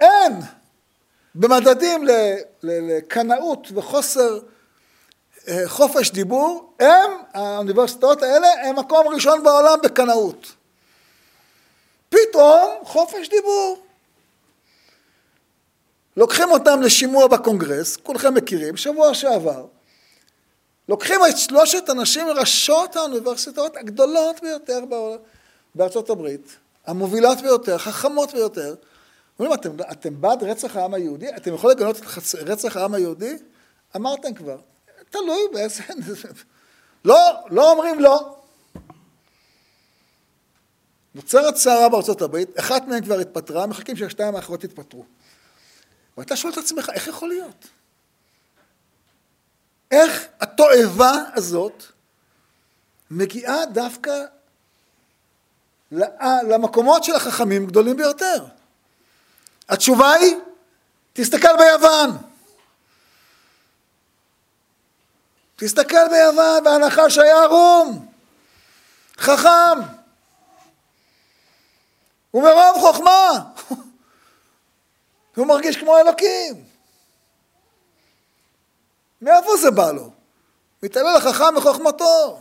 [0.00, 0.32] אין
[1.34, 2.04] במדדים
[2.62, 4.38] לקנאות וחוסר
[5.66, 10.52] חופש דיבור, הם, האוניברסיטאות האלה, הם מקום ראשון בעולם בקנאות.
[12.08, 13.82] פתאום חופש דיבור.
[16.16, 19.66] לוקחים אותם לשימוע בקונגרס, כולכם מכירים, שבוע שעבר.
[20.88, 24.80] לוקחים את שלושת אנשים מראשות האוניברסיטאות הגדולות ביותר
[25.74, 28.74] בארצות הברית, המובילות ביותר, חכמות ביותר.
[29.38, 31.28] אומרים, אתם, אתם בעד רצח העם היהודי?
[31.36, 33.36] אתם יכולים לגנות את רצח העם היהודי?
[33.96, 34.56] אמרתם כבר.
[35.12, 35.82] תלוי באיזה...
[37.04, 38.36] לא, לא אומרים לא.
[41.14, 45.04] נוצרת סערה בארצות הברית, אחת מהן כבר התפטרה, מחכים שהשתיים האחרות יתפטרו.
[46.18, 47.68] ואתה שואל את עצמך, איך יכול להיות?
[49.90, 51.84] איך התועבה הזאת
[53.10, 54.12] מגיעה דווקא
[56.48, 58.44] למקומות של החכמים גדולים ביותר?
[59.68, 60.36] התשובה היא,
[61.12, 62.31] תסתכל ביוון.
[65.64, 68.06] תסתכל ביוון, והנחש היה ערום,
[69.18, 69.80] חכם.
[72.34, 73.30] ומרוב חוכמה
[75.36, 76.64] הוא מרגיש כמו אלוקים.
[79.22, 80.10] מאיפה זה בא לו?
[80.82, 82.40] מתעלל החכם בחוכמתו.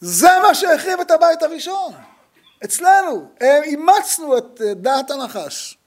[0.00, 1.94] זה מה שהחריב את הבית הראשון.
[2.64, 5.77] אצלנו, אימצנו את דעת הנחש.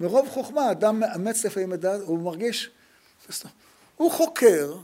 [0.00, 2.70] מרוב חוכמה אדם מאמץ לפעמים את דעת, הוא מרגיש,
[3.96, 4.76] הוא חוקר,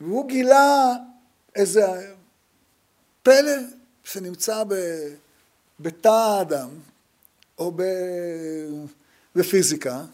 [0.00, 0.92] והוא גילה
[1.54, 2.14] איזה
[3.22, 3.56] פלא
[4.04, 4.62] שנמצא
[5.80, 6.68] בתא האדם,
[7.58, 7.72] או
[9.36, 10.04] בפיזיקה,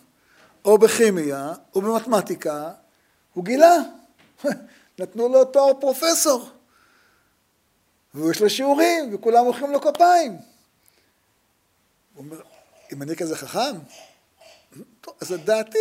[0.64, 2.72] או בכימיה, או במתמטיקה,
[3.34, 3.76] הוא גילה.
[4.98, 6.50] נתנו לו תואר פרופסור.
[8.14, 10.32] ויש לו שיעורים, וכולם מוחאים לו כפיים.
[10.32, 12.40] הוא אומר,
[12.92, 13.78] אם אני כזה חכם,
[15.00, 15.78] טוב, אז לדעתי,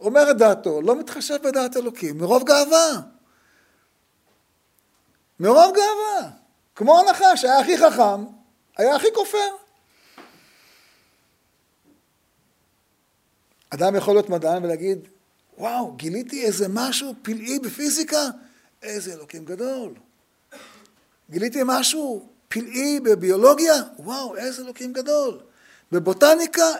[0.00, 3.00] אומר את דעתו, לא מתחשב בדעת אלוקים, מרוב גאווה.
[5.40, 6.30] מרוב גאווה.
[6.74, 8.24] כמו הנחש, היה הכי חכם,
[8.76, 9.48] היה הכי כופר.
[13.70, 15.08] אדם יכול להיות מדען ולהגיד,
[15.58, 18.22] וואו, גיליתי איזה משהו פלאי בפיזיקה,
[18.82, 19.94] איזה אלוקים גדול.
[21.30, 25.40] גיליתי משהו פלאי בביולוגיה, וואו, איזה אלוקים גדול.
[25.92, 26.72] בבוטניקה,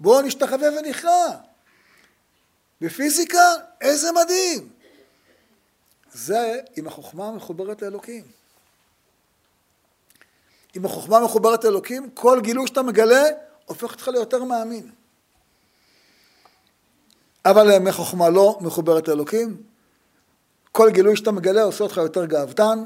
[0.00, 1.36] בואו נשתחווה ונכרע.
[2.80, 4.68] בפיזיקה, איזה מדהים.
[6.12, 8.24] זה אם החוכמה מחוברת לאלוקים.
[10.76, 13.22] אם החוכמה מחוברת לאלוקים, כל גילוי שאתה מגלה
[13.66, 14.90] הופך אותך ליותר מאמין.
[17.44, 19.62] אבל אם החוכמה לא מחוברת לאלוקים,
[20.72, 22.78] כל גילוי שאתה מגלה עושה אותך יותר גאוותן.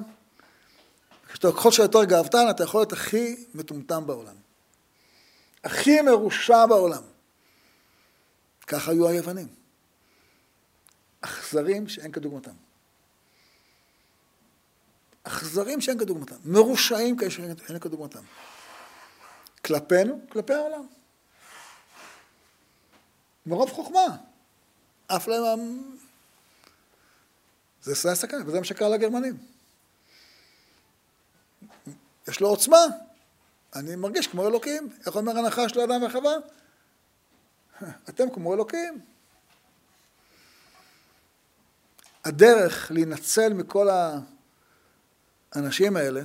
[1.42, 4.34] ככל שאתה יותר גאוותן, אתה יכול להיות הכי מטומטם בעולם.
[5.64, 7.02] הכי מרושע בעולם.
[8.66, 9.48] ככה היו היוונים.
[11.20, 12.50] אכזרים שאין כדוגמתם.
[15.24, 16.36] אכזרים שאין כדוגמתם.
[16.44, 18.22] מרושעים כאלה שאין כדוגמתם.
[19.64, 20.86] כלפינו, כלפי העולם.
[23.46, 24.16] מרוב חוכמה.
[25.08, 25.94] עף להם...
[27.84, 29.38] זה הסכנה, וזה מה שקרה לגרמנים.
[32.28, 32.78] יש לו עוצמה.
[33.74, 34.90] אני מרגיש כמו אלוקים.
[35.06, 36.32] איך אומר הנחש לאדם וחווה?
[38.08, 39.00] אתם כמו אלוקים.
[42.24, 43.88] הדרך להינצל מכל
[45.52, 46.22] האנשים האלה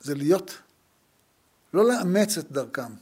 [0.00, 0.58] זה להיות,
[1.74, 2.92] לא לאמץ את דרכם,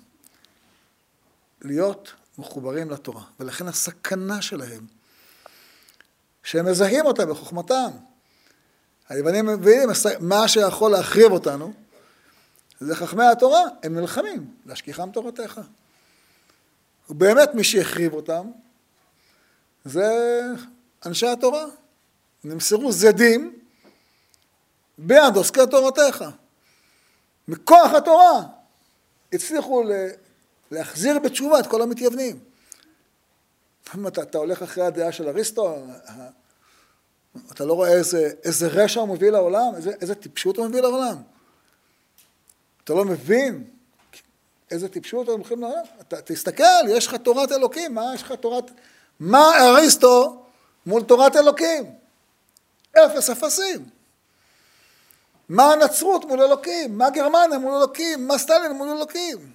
[1.62, 3.24] להיות מחוברים לתורה.
[3.40, 4.86] ולכן הסכנה שלהם,
[6.44, 7.90] שהם מזהים אותה בחוכמתם.
[9.08, 9.88] היוונים מבינים
[10.20, 11.72] מה שיכול להחריב אותנו,
[12.80, 15.60] זה חכמי התורה, הם נלחמים, להשכיחם תורתך.
[17.10, 18.50] ובאמת מי שהחריב אותם
[19.84, 20.40] זה
[21.06, 21.64] אנשי התורה.
[22.44, 23.58] נמסרו זדים
[24.98, 26.24] ביד עוסקי תורתך.
[27.48, 28.42] מכוח התורה
[29.32, 29.82] הצליחו
[30.70, 32.38] להחזיר בתשובה את כל המתייוונים.
[34.06, 35.76] אתה, אתה הולך אחרי הדעה של אריסטו,
[37.52, 41.16] אתה לא רואה איזה, איזה רשע הוא מביא לעולם, איזה, איזה טיפשות הוא מביא לעולם.
[42.84, 43.64] אתה לא מבין
[44.70, 45.84] איזה טיפשות הם הולכים לעולם.
[46.00, 48.70] אתה תסתכל, יש לך תורת אלוקים, מה יש לך תורת...
[49.20, 50.44] מה אריסטו
[50.86, 51.92] מול תורת אלוקים?
[52.92, 53.88] אפס אפסים.
[55.48, 56.98] מה הנצרות מול אלוקים?
[56.98, 58.28] מה גרמניה מול אלוקים?
[58.28, 59.52] מה סטלין מול אלוקים?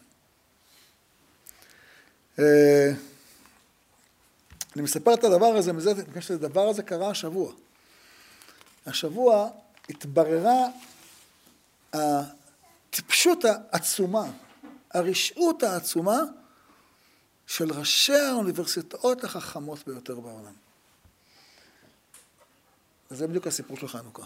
[4.76, 7.54] אני מספר את הדבר הזה מזה, בגלל שהדבר הזה קרה השבוע.
[8.86, 9.50] השבוע
[9.90, 10.68] התבררה
[11.94, 14.32] הטיפשות העצומה,
[14.92, 16.20] הרשעות העצומה
[17.48, 20.54] של ראשי האוניברסיטאות החכמות ביותר בעולם.
[23.12, 24.24] וזה בדיוק הסיפור של חנוכה.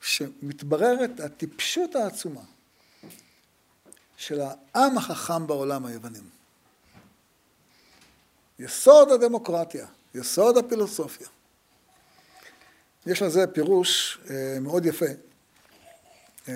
[0.00, 2.40] שמתבררת הטיפשות העצומה
[4.16, 6.35] של העם החכם בעולם היוונים.
[8.58, 11.26] יסוד הדמוקרטיה, יסוד הפילוסופיה.
[13.06, 15.06] יש לזה פירוש אה, מאוד יפה.
[16.48, 16.54] אה,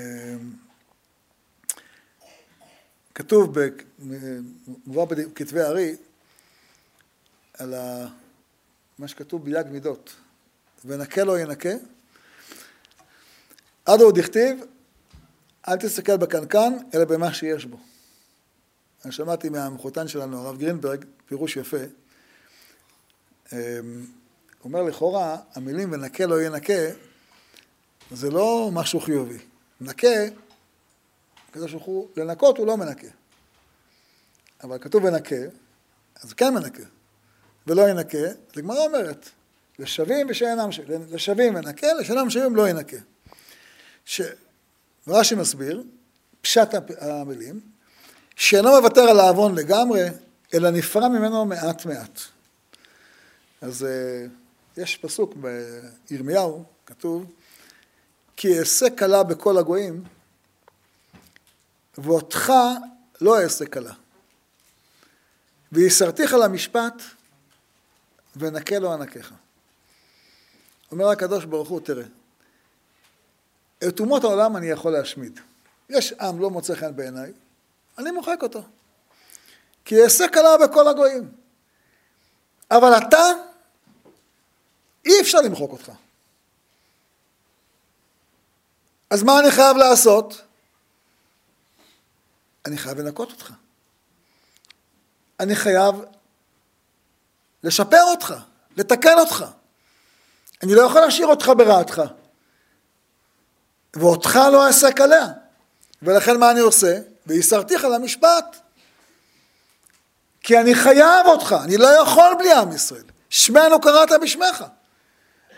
[3.15, 3.57] כתוב,
[4.87, 5.97] מובא בכתבי הארי,
[7.59, 7.75] על
[8.99, 10.17] מה שכתוב ביג מידות,
[10.85, 11.73] ונקה לא ינקה,
[13.85, 14.61] עד עוד הכתיב,
[15.69, 17.77] אל תסתכל בקנקן, אלא במה שיש בו.
[19.05, 21.77] אני שמעתי מהמחותן שלנו, הרב גרינברג, פירוש יפה.
[23.53, 23.59] אמ,
[24.59, 26.83] הוא אומר לכאורה, המילים ונקה לא יהיה נקה,
[28.11, 29.39] זה לא משהו חיובי.
[29.81, 30.09] נקה,
[31.51, 33.07] הקדוש ברוך הוא, לנקות הוא לא מנקה.
[34.63, 35.37] אבל כתוב ונקה,
[36.23, 36.83] אז כן מנקה.
[37.67, 38.19] ולא ינקה,
[38.55, 39.29] זה גמרא אומרת,
[39.79, 42.97] לשווים ושאינם שווים, לשווים ינקה, לשאינם שווים לא ינקה.
[44.05, 44.21] ש...
[45.09, 45.83] רש"י מסביר,
[46.41, 47.61] פשט המילים,
[48.41, 50.01] שאינו מוותר על העוון לגמרי,
[50.55, 52.21] אלא נפרע ממנו מעט מעט.
[53.61, 54.27] אז אה,
[54.77, 55.35] יש פסוק
[56.11, 57.33] בירמיהו, כתוב,
[58.37, 60.05] כי אעשה כלה בכל הגויים,
[61.99, 62.53] ואותך
[63.21, 63.93] לא אעשה כלה.
[65.73, 67.03] ויסרתיך למשפט,
[68.37, 69.33] ונקה לו ענקיך.
[70.93, 72.05] אומר הקדוש ברוך הוא, תראה,
[73.89, 75.41] את אומות העולם אני יכול להשמיד.
[75.89, 77.33] יש עם לא מוצא חן בעיניי,
[78.01, 78.63] אני מוחק אותו.
[79.85, 81.33] כי אעשה כלה בכל הגויים.
[82.71, 83.23] אבל אתה,
[85.07, 85.93] אי אפשר למחוק אותך.
[89.11, 90.43] אז מה אני חייב לעשות?
[92.67, 93.53] אני חייב לנקות אותך.
[95.41, 95.95] אני חייב
[97.63, 98.35] לשפר אותך,
[98.77, 99.45] לתקן אותך.
[100.63, 102.03] אני לא יכול להשאיר אותך ברעתך.
[103.97, 105.27] ואותך לא אעסק עליה.
[106.03, 106.99] ולכן מה אני עושה?
[107.31, 108.57] ויסרתיך למשפט.
[110.41, 113.05] כי אני חייב אותך, אני לא יכול בלי עם ישראל.
[113.31, 114.65] שמנו קראת בשמך.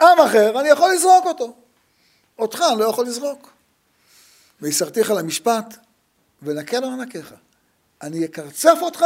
[0.00, 1.56] עם אחר, אני יכול לזרוק אותו.
[2.38, 3.52] אותך אני לא יכול לזרוק.
[4.60, 5.76] ויסרתיך למשפט,
[6.42, 7.34] ונקה לו ענקיך.
[8.02, 9.04] אני אקרצף אותך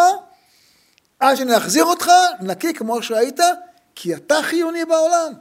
[1.20, 2.10] עד שאני אחזיר אותך
[2.40, 3.40] נקי כמו שהיית,
[3.94, 5.32] כי אתה חיוני בעולם.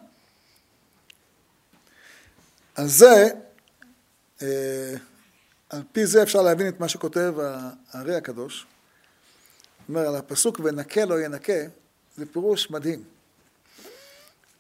[2.76, 3.30] על זה,
[4.42, 4.96] אה,
[5.70, 7.34] על פי זה אפשר להבין את מה שכותב
[7.92, 8.66] הארי הקדוש.
[9.90, 11.54] אומר על הפסוק ונקה לא ינקה,
[12.18, 13.04] זה פירוש מדהים.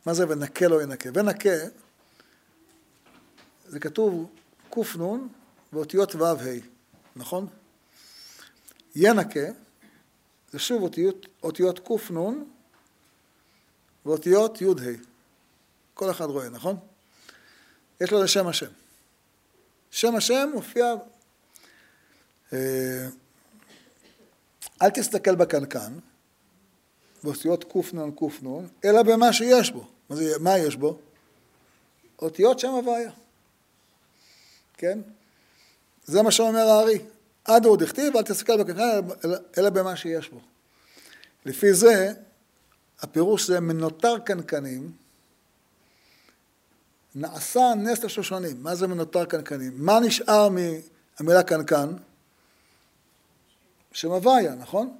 [0.06, 1.10] מה זה ונקה לא ינקה?
[1.14, 1.49] ונקה,
[3.68, 4.30] זה כתוב
[4.70, 5.28] קנ
[5.74, 6.34] ואותיות ו"ה,
[7.16, 7.47] נכון?
[8.95, 9.45] ינקה,
[10.51, 12.43] זה שוב אותיות, אותיות קנ
[14.06, 14.68] ואותיות י"ה.
[15.93, 16.78] כל אחד רואה, נכון?
[18.01, 18.72] יש לו לשם השם.
[19.96, 20.93] שם השם מופיע...
[22.54, 23.08] אה,
[24.82, 25.93] אל תסתכל בקנקן,
[27.24, 29.88] באותיות קנ קנ, אלא במה שיש בו.
[30.10, 31.00] מה, זה, מה יש בו?
[32.22, 33.12] אותיות שם הוויה.
[34.78, 35.00] כן?
[36.06, 37.00] זה מה שאומר הארי.
[37.46, 39.00] עד עוד הכתיב, אל תסתכל בקנקן,
[39.58, 40.39] אלא במה שיש בו.
[41.46, 42.14] לפי זה,
[43.00, 44.91] הפירוש זה מנותר קנקנים,
[47.16, 48.63] נעשה נס לשושנים.
[48.63, 49.74] מה זה מנותר קנקנים?
[49.76, 51.93] מה נשאר מהמילה קנקן?
[53.91, 54.97] שם הוויה, נכון?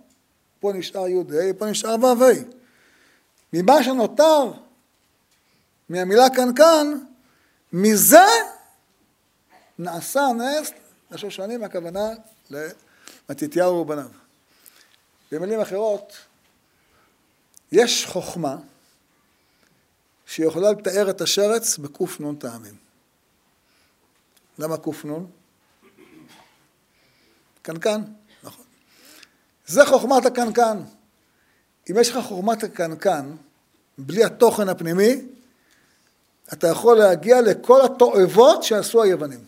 [0.60, 2.34] פה נשאר י"ה, פה נשאר ו"ה.
[3.54, 4.52] ממה שנותר
[5.90, 6.88] מהמילה קנקן,
[7.74, 8.26] מזה
[9.80, 10.72] נעשה נס
[11.12, 12.10] לשושנים, הכוונה
[13.30, 14.10] למתתיהו ובניו.
[15.32, 16.14] במילים אחרות,
[17.72, 18.58] יש חוכמה
[20.26, 22.76] שיכולה לתאר את השרץ בק"ן טעמים.
[24.60, 25.26] למה ק"ן?
[27.62, 28.02] קנקן,
[28.44, 28.66] נכון.
[29.68, 30.78] זה חוכמת הקנקן.
[31.90, 33.36] אם יש לך חוכמת הקנקן,
[33.98, 35.22] בלי התוכן הפנימי,
[36.54, 39.46] אתה יכול להגיע לכל התועבות שעשו היוונים.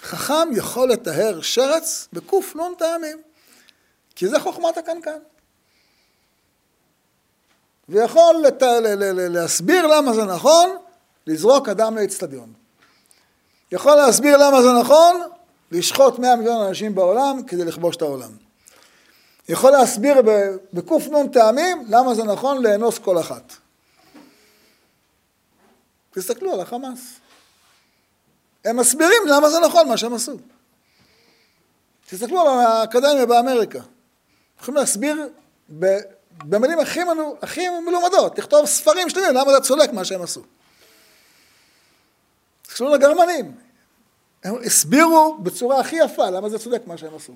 [0.00, 3.22] חכם יכול לטהר שרץ בק"ן טעמים,
[4.14, 5.18] כי זה חוכמת הקנקן.
[7.90, 8.62] ויכול לת...
[9.30, 10.76] להסביר למה זה נכון
[11.26, 12.52] לזרוק אדם לאצטדיון.
[13.72, 15.20] יכול להסביר למה זה נכון
[15.70, 18.30] לשחוט 100 מיליון אנשים בעולם כדי לכבוש את העולם.
[19.48, 20.22] יכול להסביר
[20.72, 23.52] בק"ן טעמים למה זה נכון לאנוס כל אחת.
[26.10, 27.00] תסתכלו על החמאס.
[28.64, 30.36] הם מסבירים למה זה נכון מה שהם עשו.
[32.10, 33.80] תסתכלו על האקדמיה באמריקה.
[34.60, 35.28] יכולים להסביר
[36.44, 40.42] במילים הכי, מנו, הכי מלומדות, לכתוב ספרים שלמים למה זה צודק מה שהם עשו.
[42.62, 43.54] תסתכלו לגרמנים,
[44.44, 47.32] הם הסבירו בצורה הכי יפה למה זה צודק מה שהם עשו.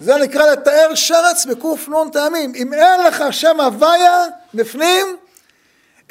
[0.00, 2.52] זה נקרא לתאר שרץ בק"ן טעמים.
[2.54, 4.24] אם אין לך שם הוויה
[4.54, 5.16] בפנים,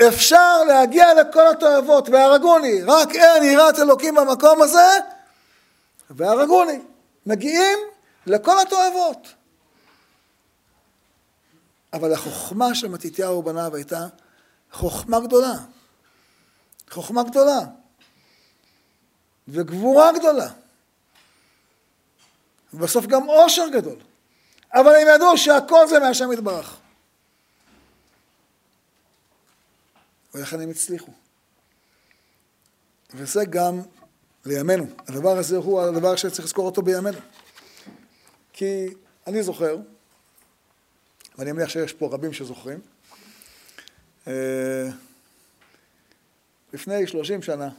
[0.07, 4.97] אפשר להגיע לכל התועבות, והרגוני, רק אין יראת אלוקים במקום הזה,
[6.09, 6.79] והרגוני.
[7.25, 7.79] מגיעים
[8.27, 9.42] לכל התועבות.
[11.93, 14.07] אבל החוכמה של מתתיהו ובניו הייתה
[14.71, 15.53] חוכמה גדולה.
[16.89, 17.59] חוכמה גדולה.
[19.47, 20.49] וגבורה גדולה.
[22.73, 23.99] ובסוף גם עושר גדול.
[24.73, 26.77] אבל הם ידעו שהכל זה מהשם יתברך.
[30.33, 31.11] ולכן הם הצליחו.
[33.13, 33.81] וזה גם
[34.45, 34.85] לימינו.
[35.07, 37.19] הדבר הזה הוא הדבר שצריך לזכור אותו בימינו.
[38.53, 38.85] כי
[39.27, 39.77] אני זוכר,
[41.37, 42.79] ואני מניח שיש פה רבים שזוכרים,
[44.27, 44.89] אה,
[46.73, 47.69] לפני שלושים שנה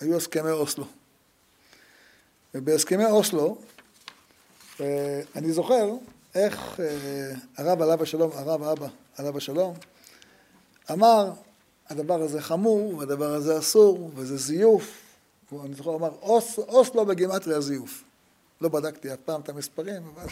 [0.00, 0.86] היו הסכמי אוסלו.
[2.54, 3.58] ובהסכמי אוסלו,
[4.80, 5.90] אה, אני זוכר
[6.34, 8.86] איך אה, הרב עליו השלום, הרב אבא
[9.16, 9.74] עליו השלום,
[10.92, 11.32] אמר,
[11.88, 15.00] הדבר הזה חמור, והדבר הזה אסור, וזה זיוף.
[15.64, 18.02] אני זוכר, הוא אמר, אוס, אוסלו בגימטריה זיוף.
[18.60, 20.26] לא בדקתי אף פעם את המספרים, אבל...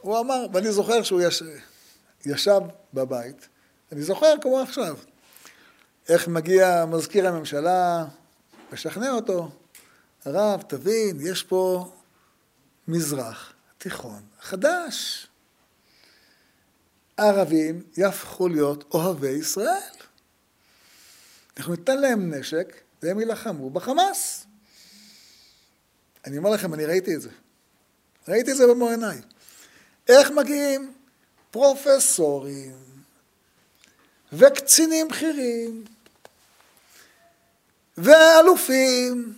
[0.00, 1.42] הוא אמר, ואני זוכר שהוא יש,
[2.26, 2.60] ישב
[2.94, 3.48] בבית,
[3.92, 4.96] אני זוכר כמו עכשיו,
[6.08, 8.04] איך מגיע מזכיר הממשלה,
[8.72, 9.50] משכנע אותו,
[10.24, 11.92] הרב, תבין, יש פה
[12.88, 15.26] מזרח תיכון חדש.
[17.18, 19.80] הערבים יהפכו להיות אוהבי ישראל.
[21.56, 24.46] אנחנו ניתן להם נשק והם יילחמו בחמאס.
[26.26, 27.30] אני אומר לכם, אני ראיתי את זה.
[28.28, 29.20] ראיתי את זה במו עיניי.
[30.08, 30.92] איך מגיעים
[31.50, 32.76] פרופסורים
[34.32, 35.84] וקצינים בכירים
[37.98, 39.34] ואלופים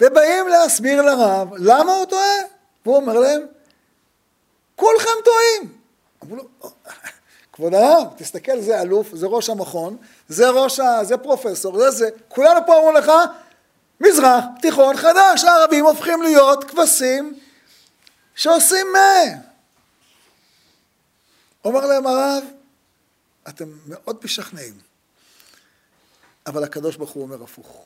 [0.00, 2.36] ובאים להסביר לרב למה הוא טועה?
[2.84, 3.40] והוא אומר להם
[4.76, 5.72] כולכם טועים.
[6.24, 6.44] אמרו לו
[7.52, 9.96] כבוד הרב תסתכל זה אלוף זה ראש המכון
[10.28, 11.04] זה ראש ה...
[11.04, 13.12] זה פרופסור זה זה כולנו פה אמרו לך
[14.00, 17.38] מזרח תיכון חדש הערבים הופכים להיות כבשים
[18.34, 19.38] שעושים מה
[21.64, 22.44] אומר להם הרב
[23.48, 24.78] אתם מאוד משכנעים
[26.46, 27.84] אבל הקדוש ברוך הוא אומר הפוך.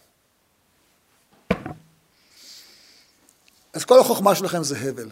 [3.72, 5.10] אז כל החוכמה שלכם זה הבל.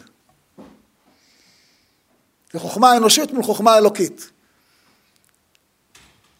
[2.53, 4.29] זה חוכמה אנושית מול חוכמה אלוקית.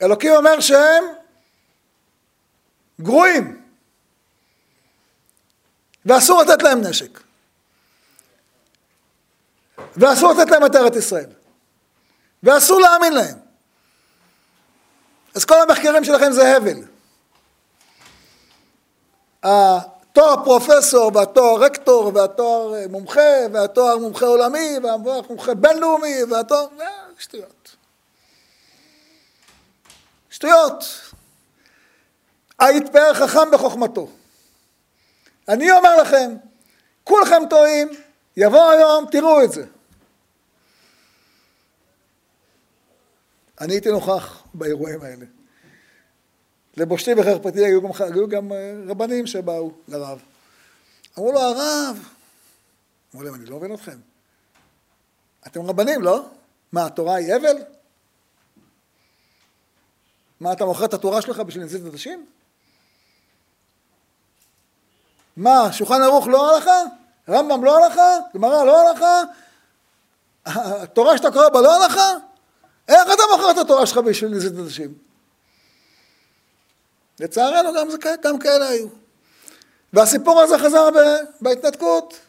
[0.02, 1.04] אלוקים אומר שהם
[3.02, 3.62] גרועים,
[6.06, 7.20] ואסור לתת להם נשק,
[9.98, 11.30] ואסור לתת להם את ארץ ישראל,
[12.44, 13.38] ואסור להאמין להם.
[15.36, 16.82] אז כל המחקרים שלכם זה הבל.
[19.44, 23.22] התואר פרופסור והתואר רקטור והתואר אה, מומחה
[23.54, 26.68] והתואר מומחה עולמי והתואר מומחה בינלאומי והתואר...
[26.82, 26.88] אה,
[27.20, 27.76] שטויות.
[30.30, 30.84] שטויות.
[32.60, 34.08] היתפאר חכם בחוכמתו.
[35.48, 36.36] אני אומר לכם,
[37.04, 37.88] כולכם טועים,
[38.38, 39.66] יבוא היום, תראו את זה.
[43.62, 45.26] אני הייתי נוכח באירועים האלה.
[46.78, 50.22] לבושתי וחרפתי היו גם, היו גם אה, רבנים שבאו לרב.
[51.18, 52.10] אמרו לו, הרב,
[53.14, 53.98] אמרו להם, אני לא מבין אתכם.
[55.48, 56.26] אתם רבנים, לא?
[56.72, 57.58] מה, התורה היא הבל?
[60.40, 62.26] מה, אתה מוכר את התורה שלך בשביל נזיד עדשים?
[65.38, 66.82] מה, שולחן ערוך לא הלכה?
[67.30, 68.18] רמב"ם לא הלכה?
[68.36, 69.22] גמרא לא הלכה?
[70.46, 72.14] התורה שאתה קורא בה לא הלכה?
[72.88, 74.94] איך אתה מוכר את התורה שלך בשביל נזיד עדשים?
[77.20, 78.88] לצערנו גם, זה, גם כאלה היו.
[79.94, 80.98] והסיפור הזה חזר ב,
[81.42, 82.20] בהתנתקות,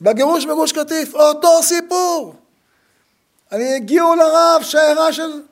[0.00, 2.34] בגירוש בגוש קטיף, אותו סיפור.
[3.52, 5.42] אני הגיעו לרב שיירה של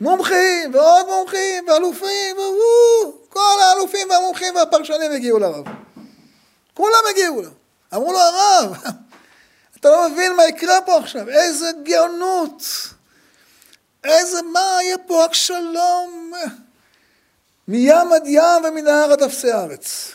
[0.00, 5.64] מומחים ועוד מומחים ואלופים, וואו, כל האלופים והמומחים והפרשנים הגיעו לרב.
[6.74, 7.50] כולם הגיעו לו.
[7.94, 8.76] אמרו לו, הרב,
[9.80, 12.62] אתה לא מבין מה יקרה פה עכשיו, איזה גאונות,
[14.08, 16.32] איזה, מה יהיה פה רק שלום.
[17.68, 20.12] מים עד ים ומנהר עד אפסי הארץ.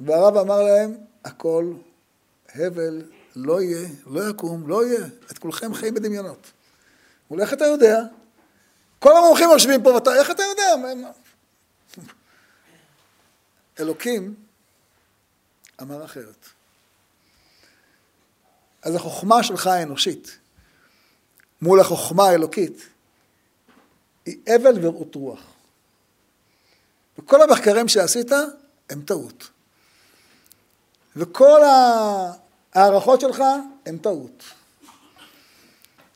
[0.00, 1.72] והרב אמר להם, הכל
[2.54, 3.02] הבל,
[3.36, 6.50] לא יהיה, לא יקום, לא יהיה, את כולכם חיים בדמיונות.
[7.28, 8.02] הוא איך אתה יודע?
[8.98, 10.74] כל המומחים יושבים פה, ואתה, איך אתה יודע?
[13.80, 14.34] אלוקים
[15.82, 16.48] אמר אחרת.
[18.82, 20.38] אז החוכמה שלך האנושית
[21.64, 22.88] מול החוכמה האלוקית
[24.26, 25.40] היא אבל ורעות רוח.
[27.18, 28.30] וכל המחקרים שעשית
[28.90, 29.50] הם טעות.
[31.16, 31.60] וכל
[32.74, 33.42] ההערכות שלך
[33.86, 34.44] הם טעות.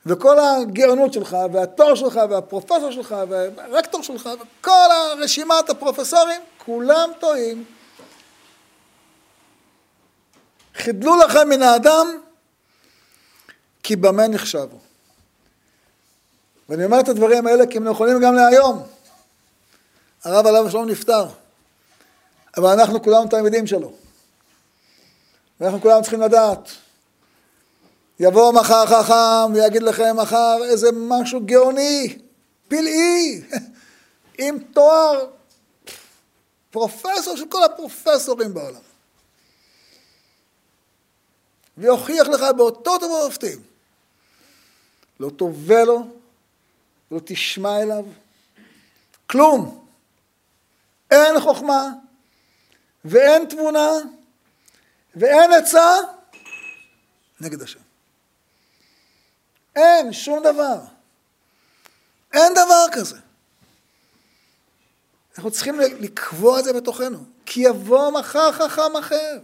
[0.07, 7.65] וכל הגאונות שלך, והתואר שלך, והפרופסור שלך, והרקטור שלך, וכל הרשימת הפרופסורים, כולם טועים.
[10.75, 12.21] חידלו לכם מן האדם,
[13.83, 14.88] כי במה נחשבו.
[16.69, 18.83] ואני אומר את הדברים האלה כי הם נכונים גם להיום.
[20.25, 21.27] הרב עליו השלום נפטר,
[22.57, 23.93] אבל אנחנו כולנו תלמידים שלו.
[25.61, 26.71] ואנחנו כולנו צריכים לדעת.
[28.21, 32.19] יבוא מחר חכם ויגיד לכם מחר איזה משהו גאוני,
[32.69, 33.43] פלאי,
[34.39, 35.27] עם תואר
[36.71, 38.81] פרופסור של כל הפרופסורים בעולם.
[41.79, 43.63] ויוכיח לך באותות ובמופתים.
[45.21, 46.07] לא תובע לו,
[47.11, 48.05] לא תשמע אליו,
[49.27, 49.87] כלום.
[51.11, 51.89] אין חוכמה,
[53.05, 53.89] ואין תבונה
[55.17, 55.97] ואין עצה
[57.41, 57.81] נגד השם.
[59.77, 60.81] אין שום דבר.
[62.33, 63.17] אין דבר כזה.
[65.37, 69.39] אנחנו צריכים לקבוע את זה בתוכנו, כי יבוא מחר חכם אחר,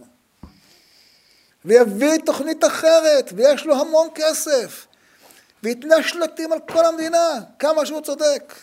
[1.65, 4.84] ויביא תוכנית אחרת, ויש לו המון כסף,
[5.65, 8.53] ויתנה שלטים על כל המדינה, כמה שהוא צודק.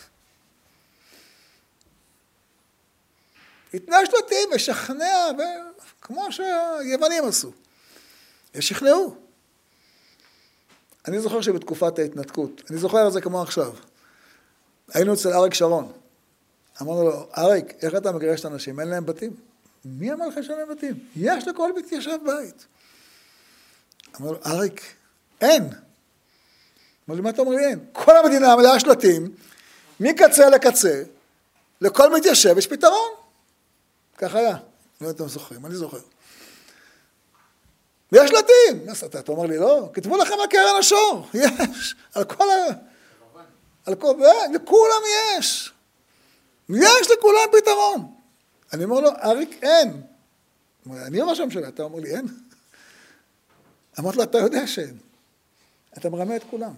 [3.73, 5.27] יתנה שלטים וישכנע,
[6.01, 7.51] כמו שהיוונים עשו.
[8.55, 9.15] ושכנעו.
[11.07, 13.73] אני זוכר שבתקופת ההתנתקות, אני זוכר את זה כמו עכשיו,
[14.93, 15.91] היינו אצל אריק שרון.
[16.81, 18.79] אמרנו לו, אריק, איך אתה מגרש את האנשים?
[18.79, 19.35] אין להם בתים.
[19.85, 21.07] מי אמר לך שאין להם בתים?
[21.15, 22.65] יש לכל מתיישב בית.
[24.21, 24.81] אמר לו, אריק,
[25.41, 25.82] אין.
[27.07, 27.79] אמר לי, מה אתה אומר לי אין?
[27.91, 29.35] כל המדינה מלאה שלטים,
[29.99, 31.03] מקצה לקצה,
[31.81, 33.09] לכל מתיישב יש פתרון.
[34.17, 34.57] כך היה.
[35.01, 35.99] לא יודעת אם אתם זוכרים, אני זוכר.
[38.11, 38.85] ויש שלטים.
[39.05, 41.27] אתה אומר לי, לא, כתבו לכם על קרן השור.
[41.33, 41.95] יש.
[42.13, 42.53] על כל ה...
[43.85, 44.15] על כל...
[44.53, 45.01] לכולם
[45.37, 45.73] יש.
[46.69, 48.13] יש לכולם פתרון.
[48.73, 50.01] אני אומר לו, אריק, אין.
[50.91, 52.25] אני ראש הממשלה, אתה אומר לי, אין?
[53.99, 54.97] אמרתי לו, אתה יודע שאין.
[55.97, 56.73] אתה מרמה את כולם.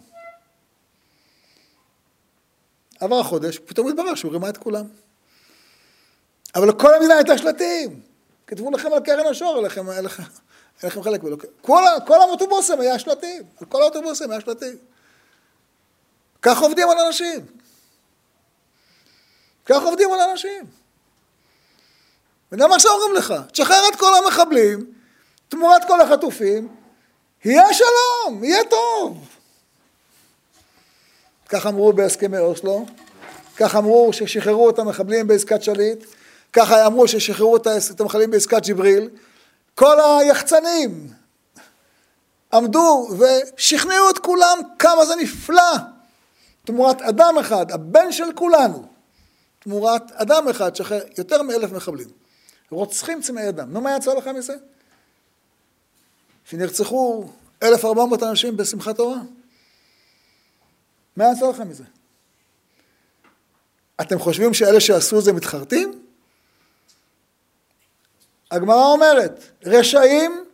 [3.00, 4.86] עבר החודש, פתאום התברר שהוא רימה את כולם.
[6.56, 8.02] אבל לכל המדינה הייתה שלטים.
[8.48, 10.24] כתבו לכם על קרן השור, אין לכם, לכם,
[10.84, 11.22] לכם חלק.
[11.62, 13.43] כל, כל האוטובוסים היה שלטים.
[13.62, 14.78] על כל האוטובוסים היה שלטים.
[16.41, 17.46] כך עובדים על אנשים.
[19.66, 20.66] כך עובדים על אנשים.
[22.52, 24.93] וגם עכשיו אומרים לך, תשחרר את כל המחבלים,
[25.50, 26.76] תמורת כל החטופים,
[27.46, 29.34] יהיה שלום, יהיה טוב.
[31.56, 32.86] כך אמרו בהסכמי אוסלו,
[33.58, 36.06] כך אמרו ששחררו את המחבלים בעסקת שליט,
[36.53, 39.10] ככה אמרו ששחררו את המחבלים בעסקת ג'יבריל.
[39.76, 41.10] כל היחצנים
[42.53, 45.76] עמדו ושכנעו את כולם כמה זה נפלא.
[46.66, 48.86] תמורת אדם אחד, הבן של כולנו,
[49.60, 52.08] תמורת אדם אחד, שחרר יותר מאלף מחבלים.
[52.70, 53.68] רוצחים צמאי ידם.
[53.70, 54.56] נו, מה יצא לך מזה?
[56.45, 57.26] שנרצחו
[57.64, 59.18] 1,400 אנשים בשמחת תורה?
[61.16, 61.84] מה יצא לך מזה?
[64.01, 66.05] אתם חושבים שאלה שעשו זה מתחרטים?
[68.51, 70.45] הגמרא אומרת, רשעים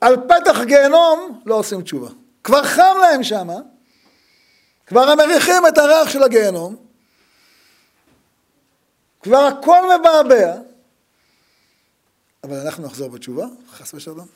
[0.00, 2.08] על פתח גיהנום לא עושים תשובה.
[2.44, 3.56] כבר חם להם שמה,
[4.86, 6.76] כבר הם מריחים את הריח של הגיהנום,
[9.20, 10.54] כבר הכל מבעבע,
[12.44, 14.26] אבל אנחנו נחזור בתשובה, חס ושלום.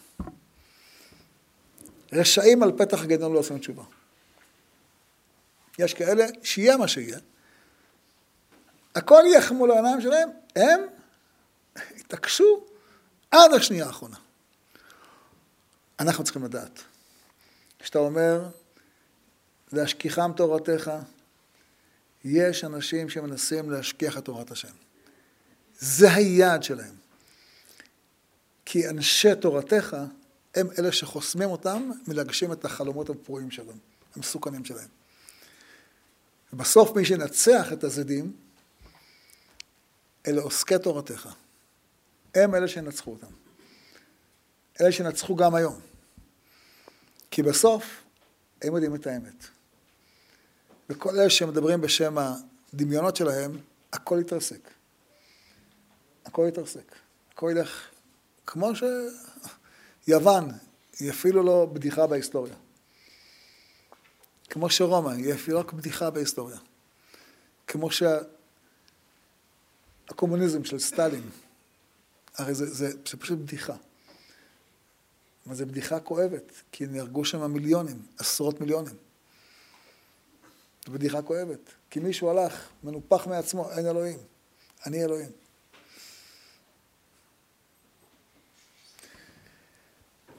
[2.13, 3.83] רשעים על פתח גיהנום לא עושים תשובה.
[5.79, 7.19] יש כאלה שיהיה מה שיהיה,
[8.95, 10.81] הכל יהיה מול העיניים שלהם, הם
[11.97, 12.67] התעקשו
[13.31, 14.17] עד השנייה האחרונה.
[16.01, 16.83] אנחנו צריכים לדעת.
[17.79, 18.49] כשאתה אומר,
[19.73, 20.91] להשכיחם תורתך,
[22.25, 24.73] יש אנשים שמנסים להשכיח את תורת השם.
[25.79, 26.95] זה היעד שלהם.
[28.65, 29.97] כי אנשי תורתך
[30.55, 33.79] הם אלה שחוסמים אותם מלהגשים את החלומות הפרועים שלהם,
[34.17, 34.89] המסוכנים שלהם.
[36.53, 38.33] ובסוף מי שינצח את הזדים,
[40.27, 41.29] אלה עוסקי תורתך.
[42.35, 43.33] הם אלה שינצחו אותם.
[44.81, 45.81] אלה שינצחו גם היום.
[47.31, 48.03] כי בסוף
[48.63, 49.45] הם יודעים את האמת.
[50.91, 53.59] וכל אלה שמדברים בשם הדמיונות שלהם,
[53.93, 54.71] הכל יתרסק.
[56.25, 56.95] הכל יתרסק.
[57.33, 57.91] הכל ילך
[58.47, 58.71] כמו
[60.07, 60.51] שיוון,
[60.99, 62.55] היא אפילו לא בדיחה בהיסטוריה.
[64.51, 66.59] כמו שרומא, היא אפילו רק בדיחה בהיסטוריה.
[67.67, 67.89] כמו
[70.07, 71.31] שהקומוניזם של סטלין,
[72.35, 73.75] הרי זה, זה, זה פשוט בדיחה.
[75.47, 78.95] אבל זו בדיחה כואבת, כי נהרגו שם מיליונים, עשרות מיליונים.
[80.87, 84.19] זו בדיחה כואבת, כי מישהו הלך, מנופח מעצמו, אין אלוהים.
[84.87, 85.31] אני אלוהים.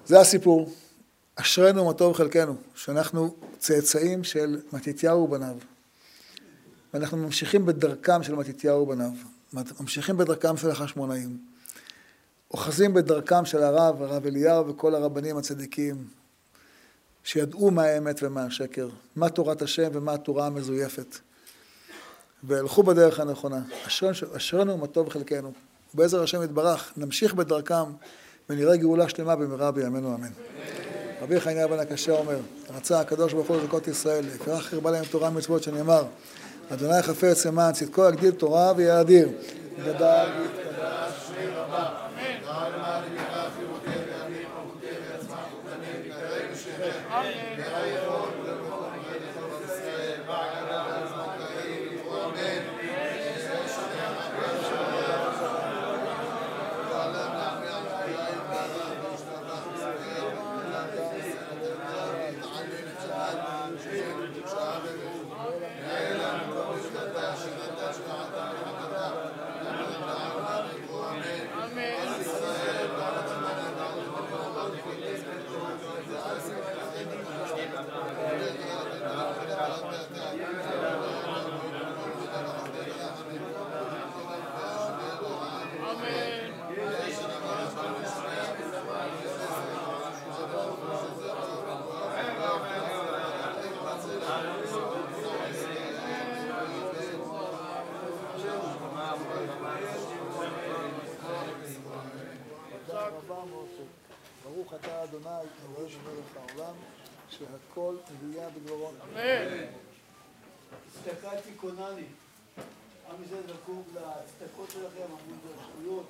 [0.05, 0.73] זה הסיפור.
[1.41, 5.55] אשרינו מה טוב חלקנו, שאנחנו צאצאים של מתתיהו ובניו.
[6.93, 9.11] ואנחנו ממשיכים בדרכם של מתתיהו ובניו.
[9.79, 11.37] ממשיכים בדרכם של החשמונאים.
[12.51, 16.07] אוחזים בדרכם של הרב, הרב אליהו וכל הרבנים הצדיקים,
[17.23, 21.17] שידעו מה האמת ומה השקר, מה תורת השם ומה התורה המזויפת.
[22.43, 23.61] והלכו בדרך הנכונה.
[24.37, 25.51] אשרנו ומה טוב חלקנו.
[25.95, 27.85] ובעזר השם יתברך, נמשיך בדרכם
[28.49, 30.31] ונראה גאולה שלמה במהרה בימינו אמן.
[31.21, 32.37] רבי חנין הרבן הקשה אומר,
[32.75, 36.03] רצה הקדוש ברוך הוא לזכות ישראל, יקרא חרבה להם תורה ומצוות שנאמר,
[36.73, 39.29] אדוני חפץ למען צדקו יגדיל תורה ויאדיר.
[39.85, 43.26] גדל ויתקדש שמי רבה, אמן.
[107.77, 108.89] שהכל נהיה בדברו.
[108.89, 109.65] אמן.
[110.87, 112.05] הסתכלתי קונני.
[113.09, 116.09] עם ישראל זקוק להצדקות שלכם, עמוד הזכויות,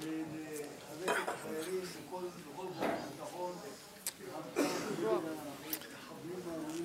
[0.00, 2.20] ולחזק את החיילים בכל
[2.52, 2.66] בכל
[3.12, 3.52] ביטחון.
[5.06, 6.84] המחבלים העלויים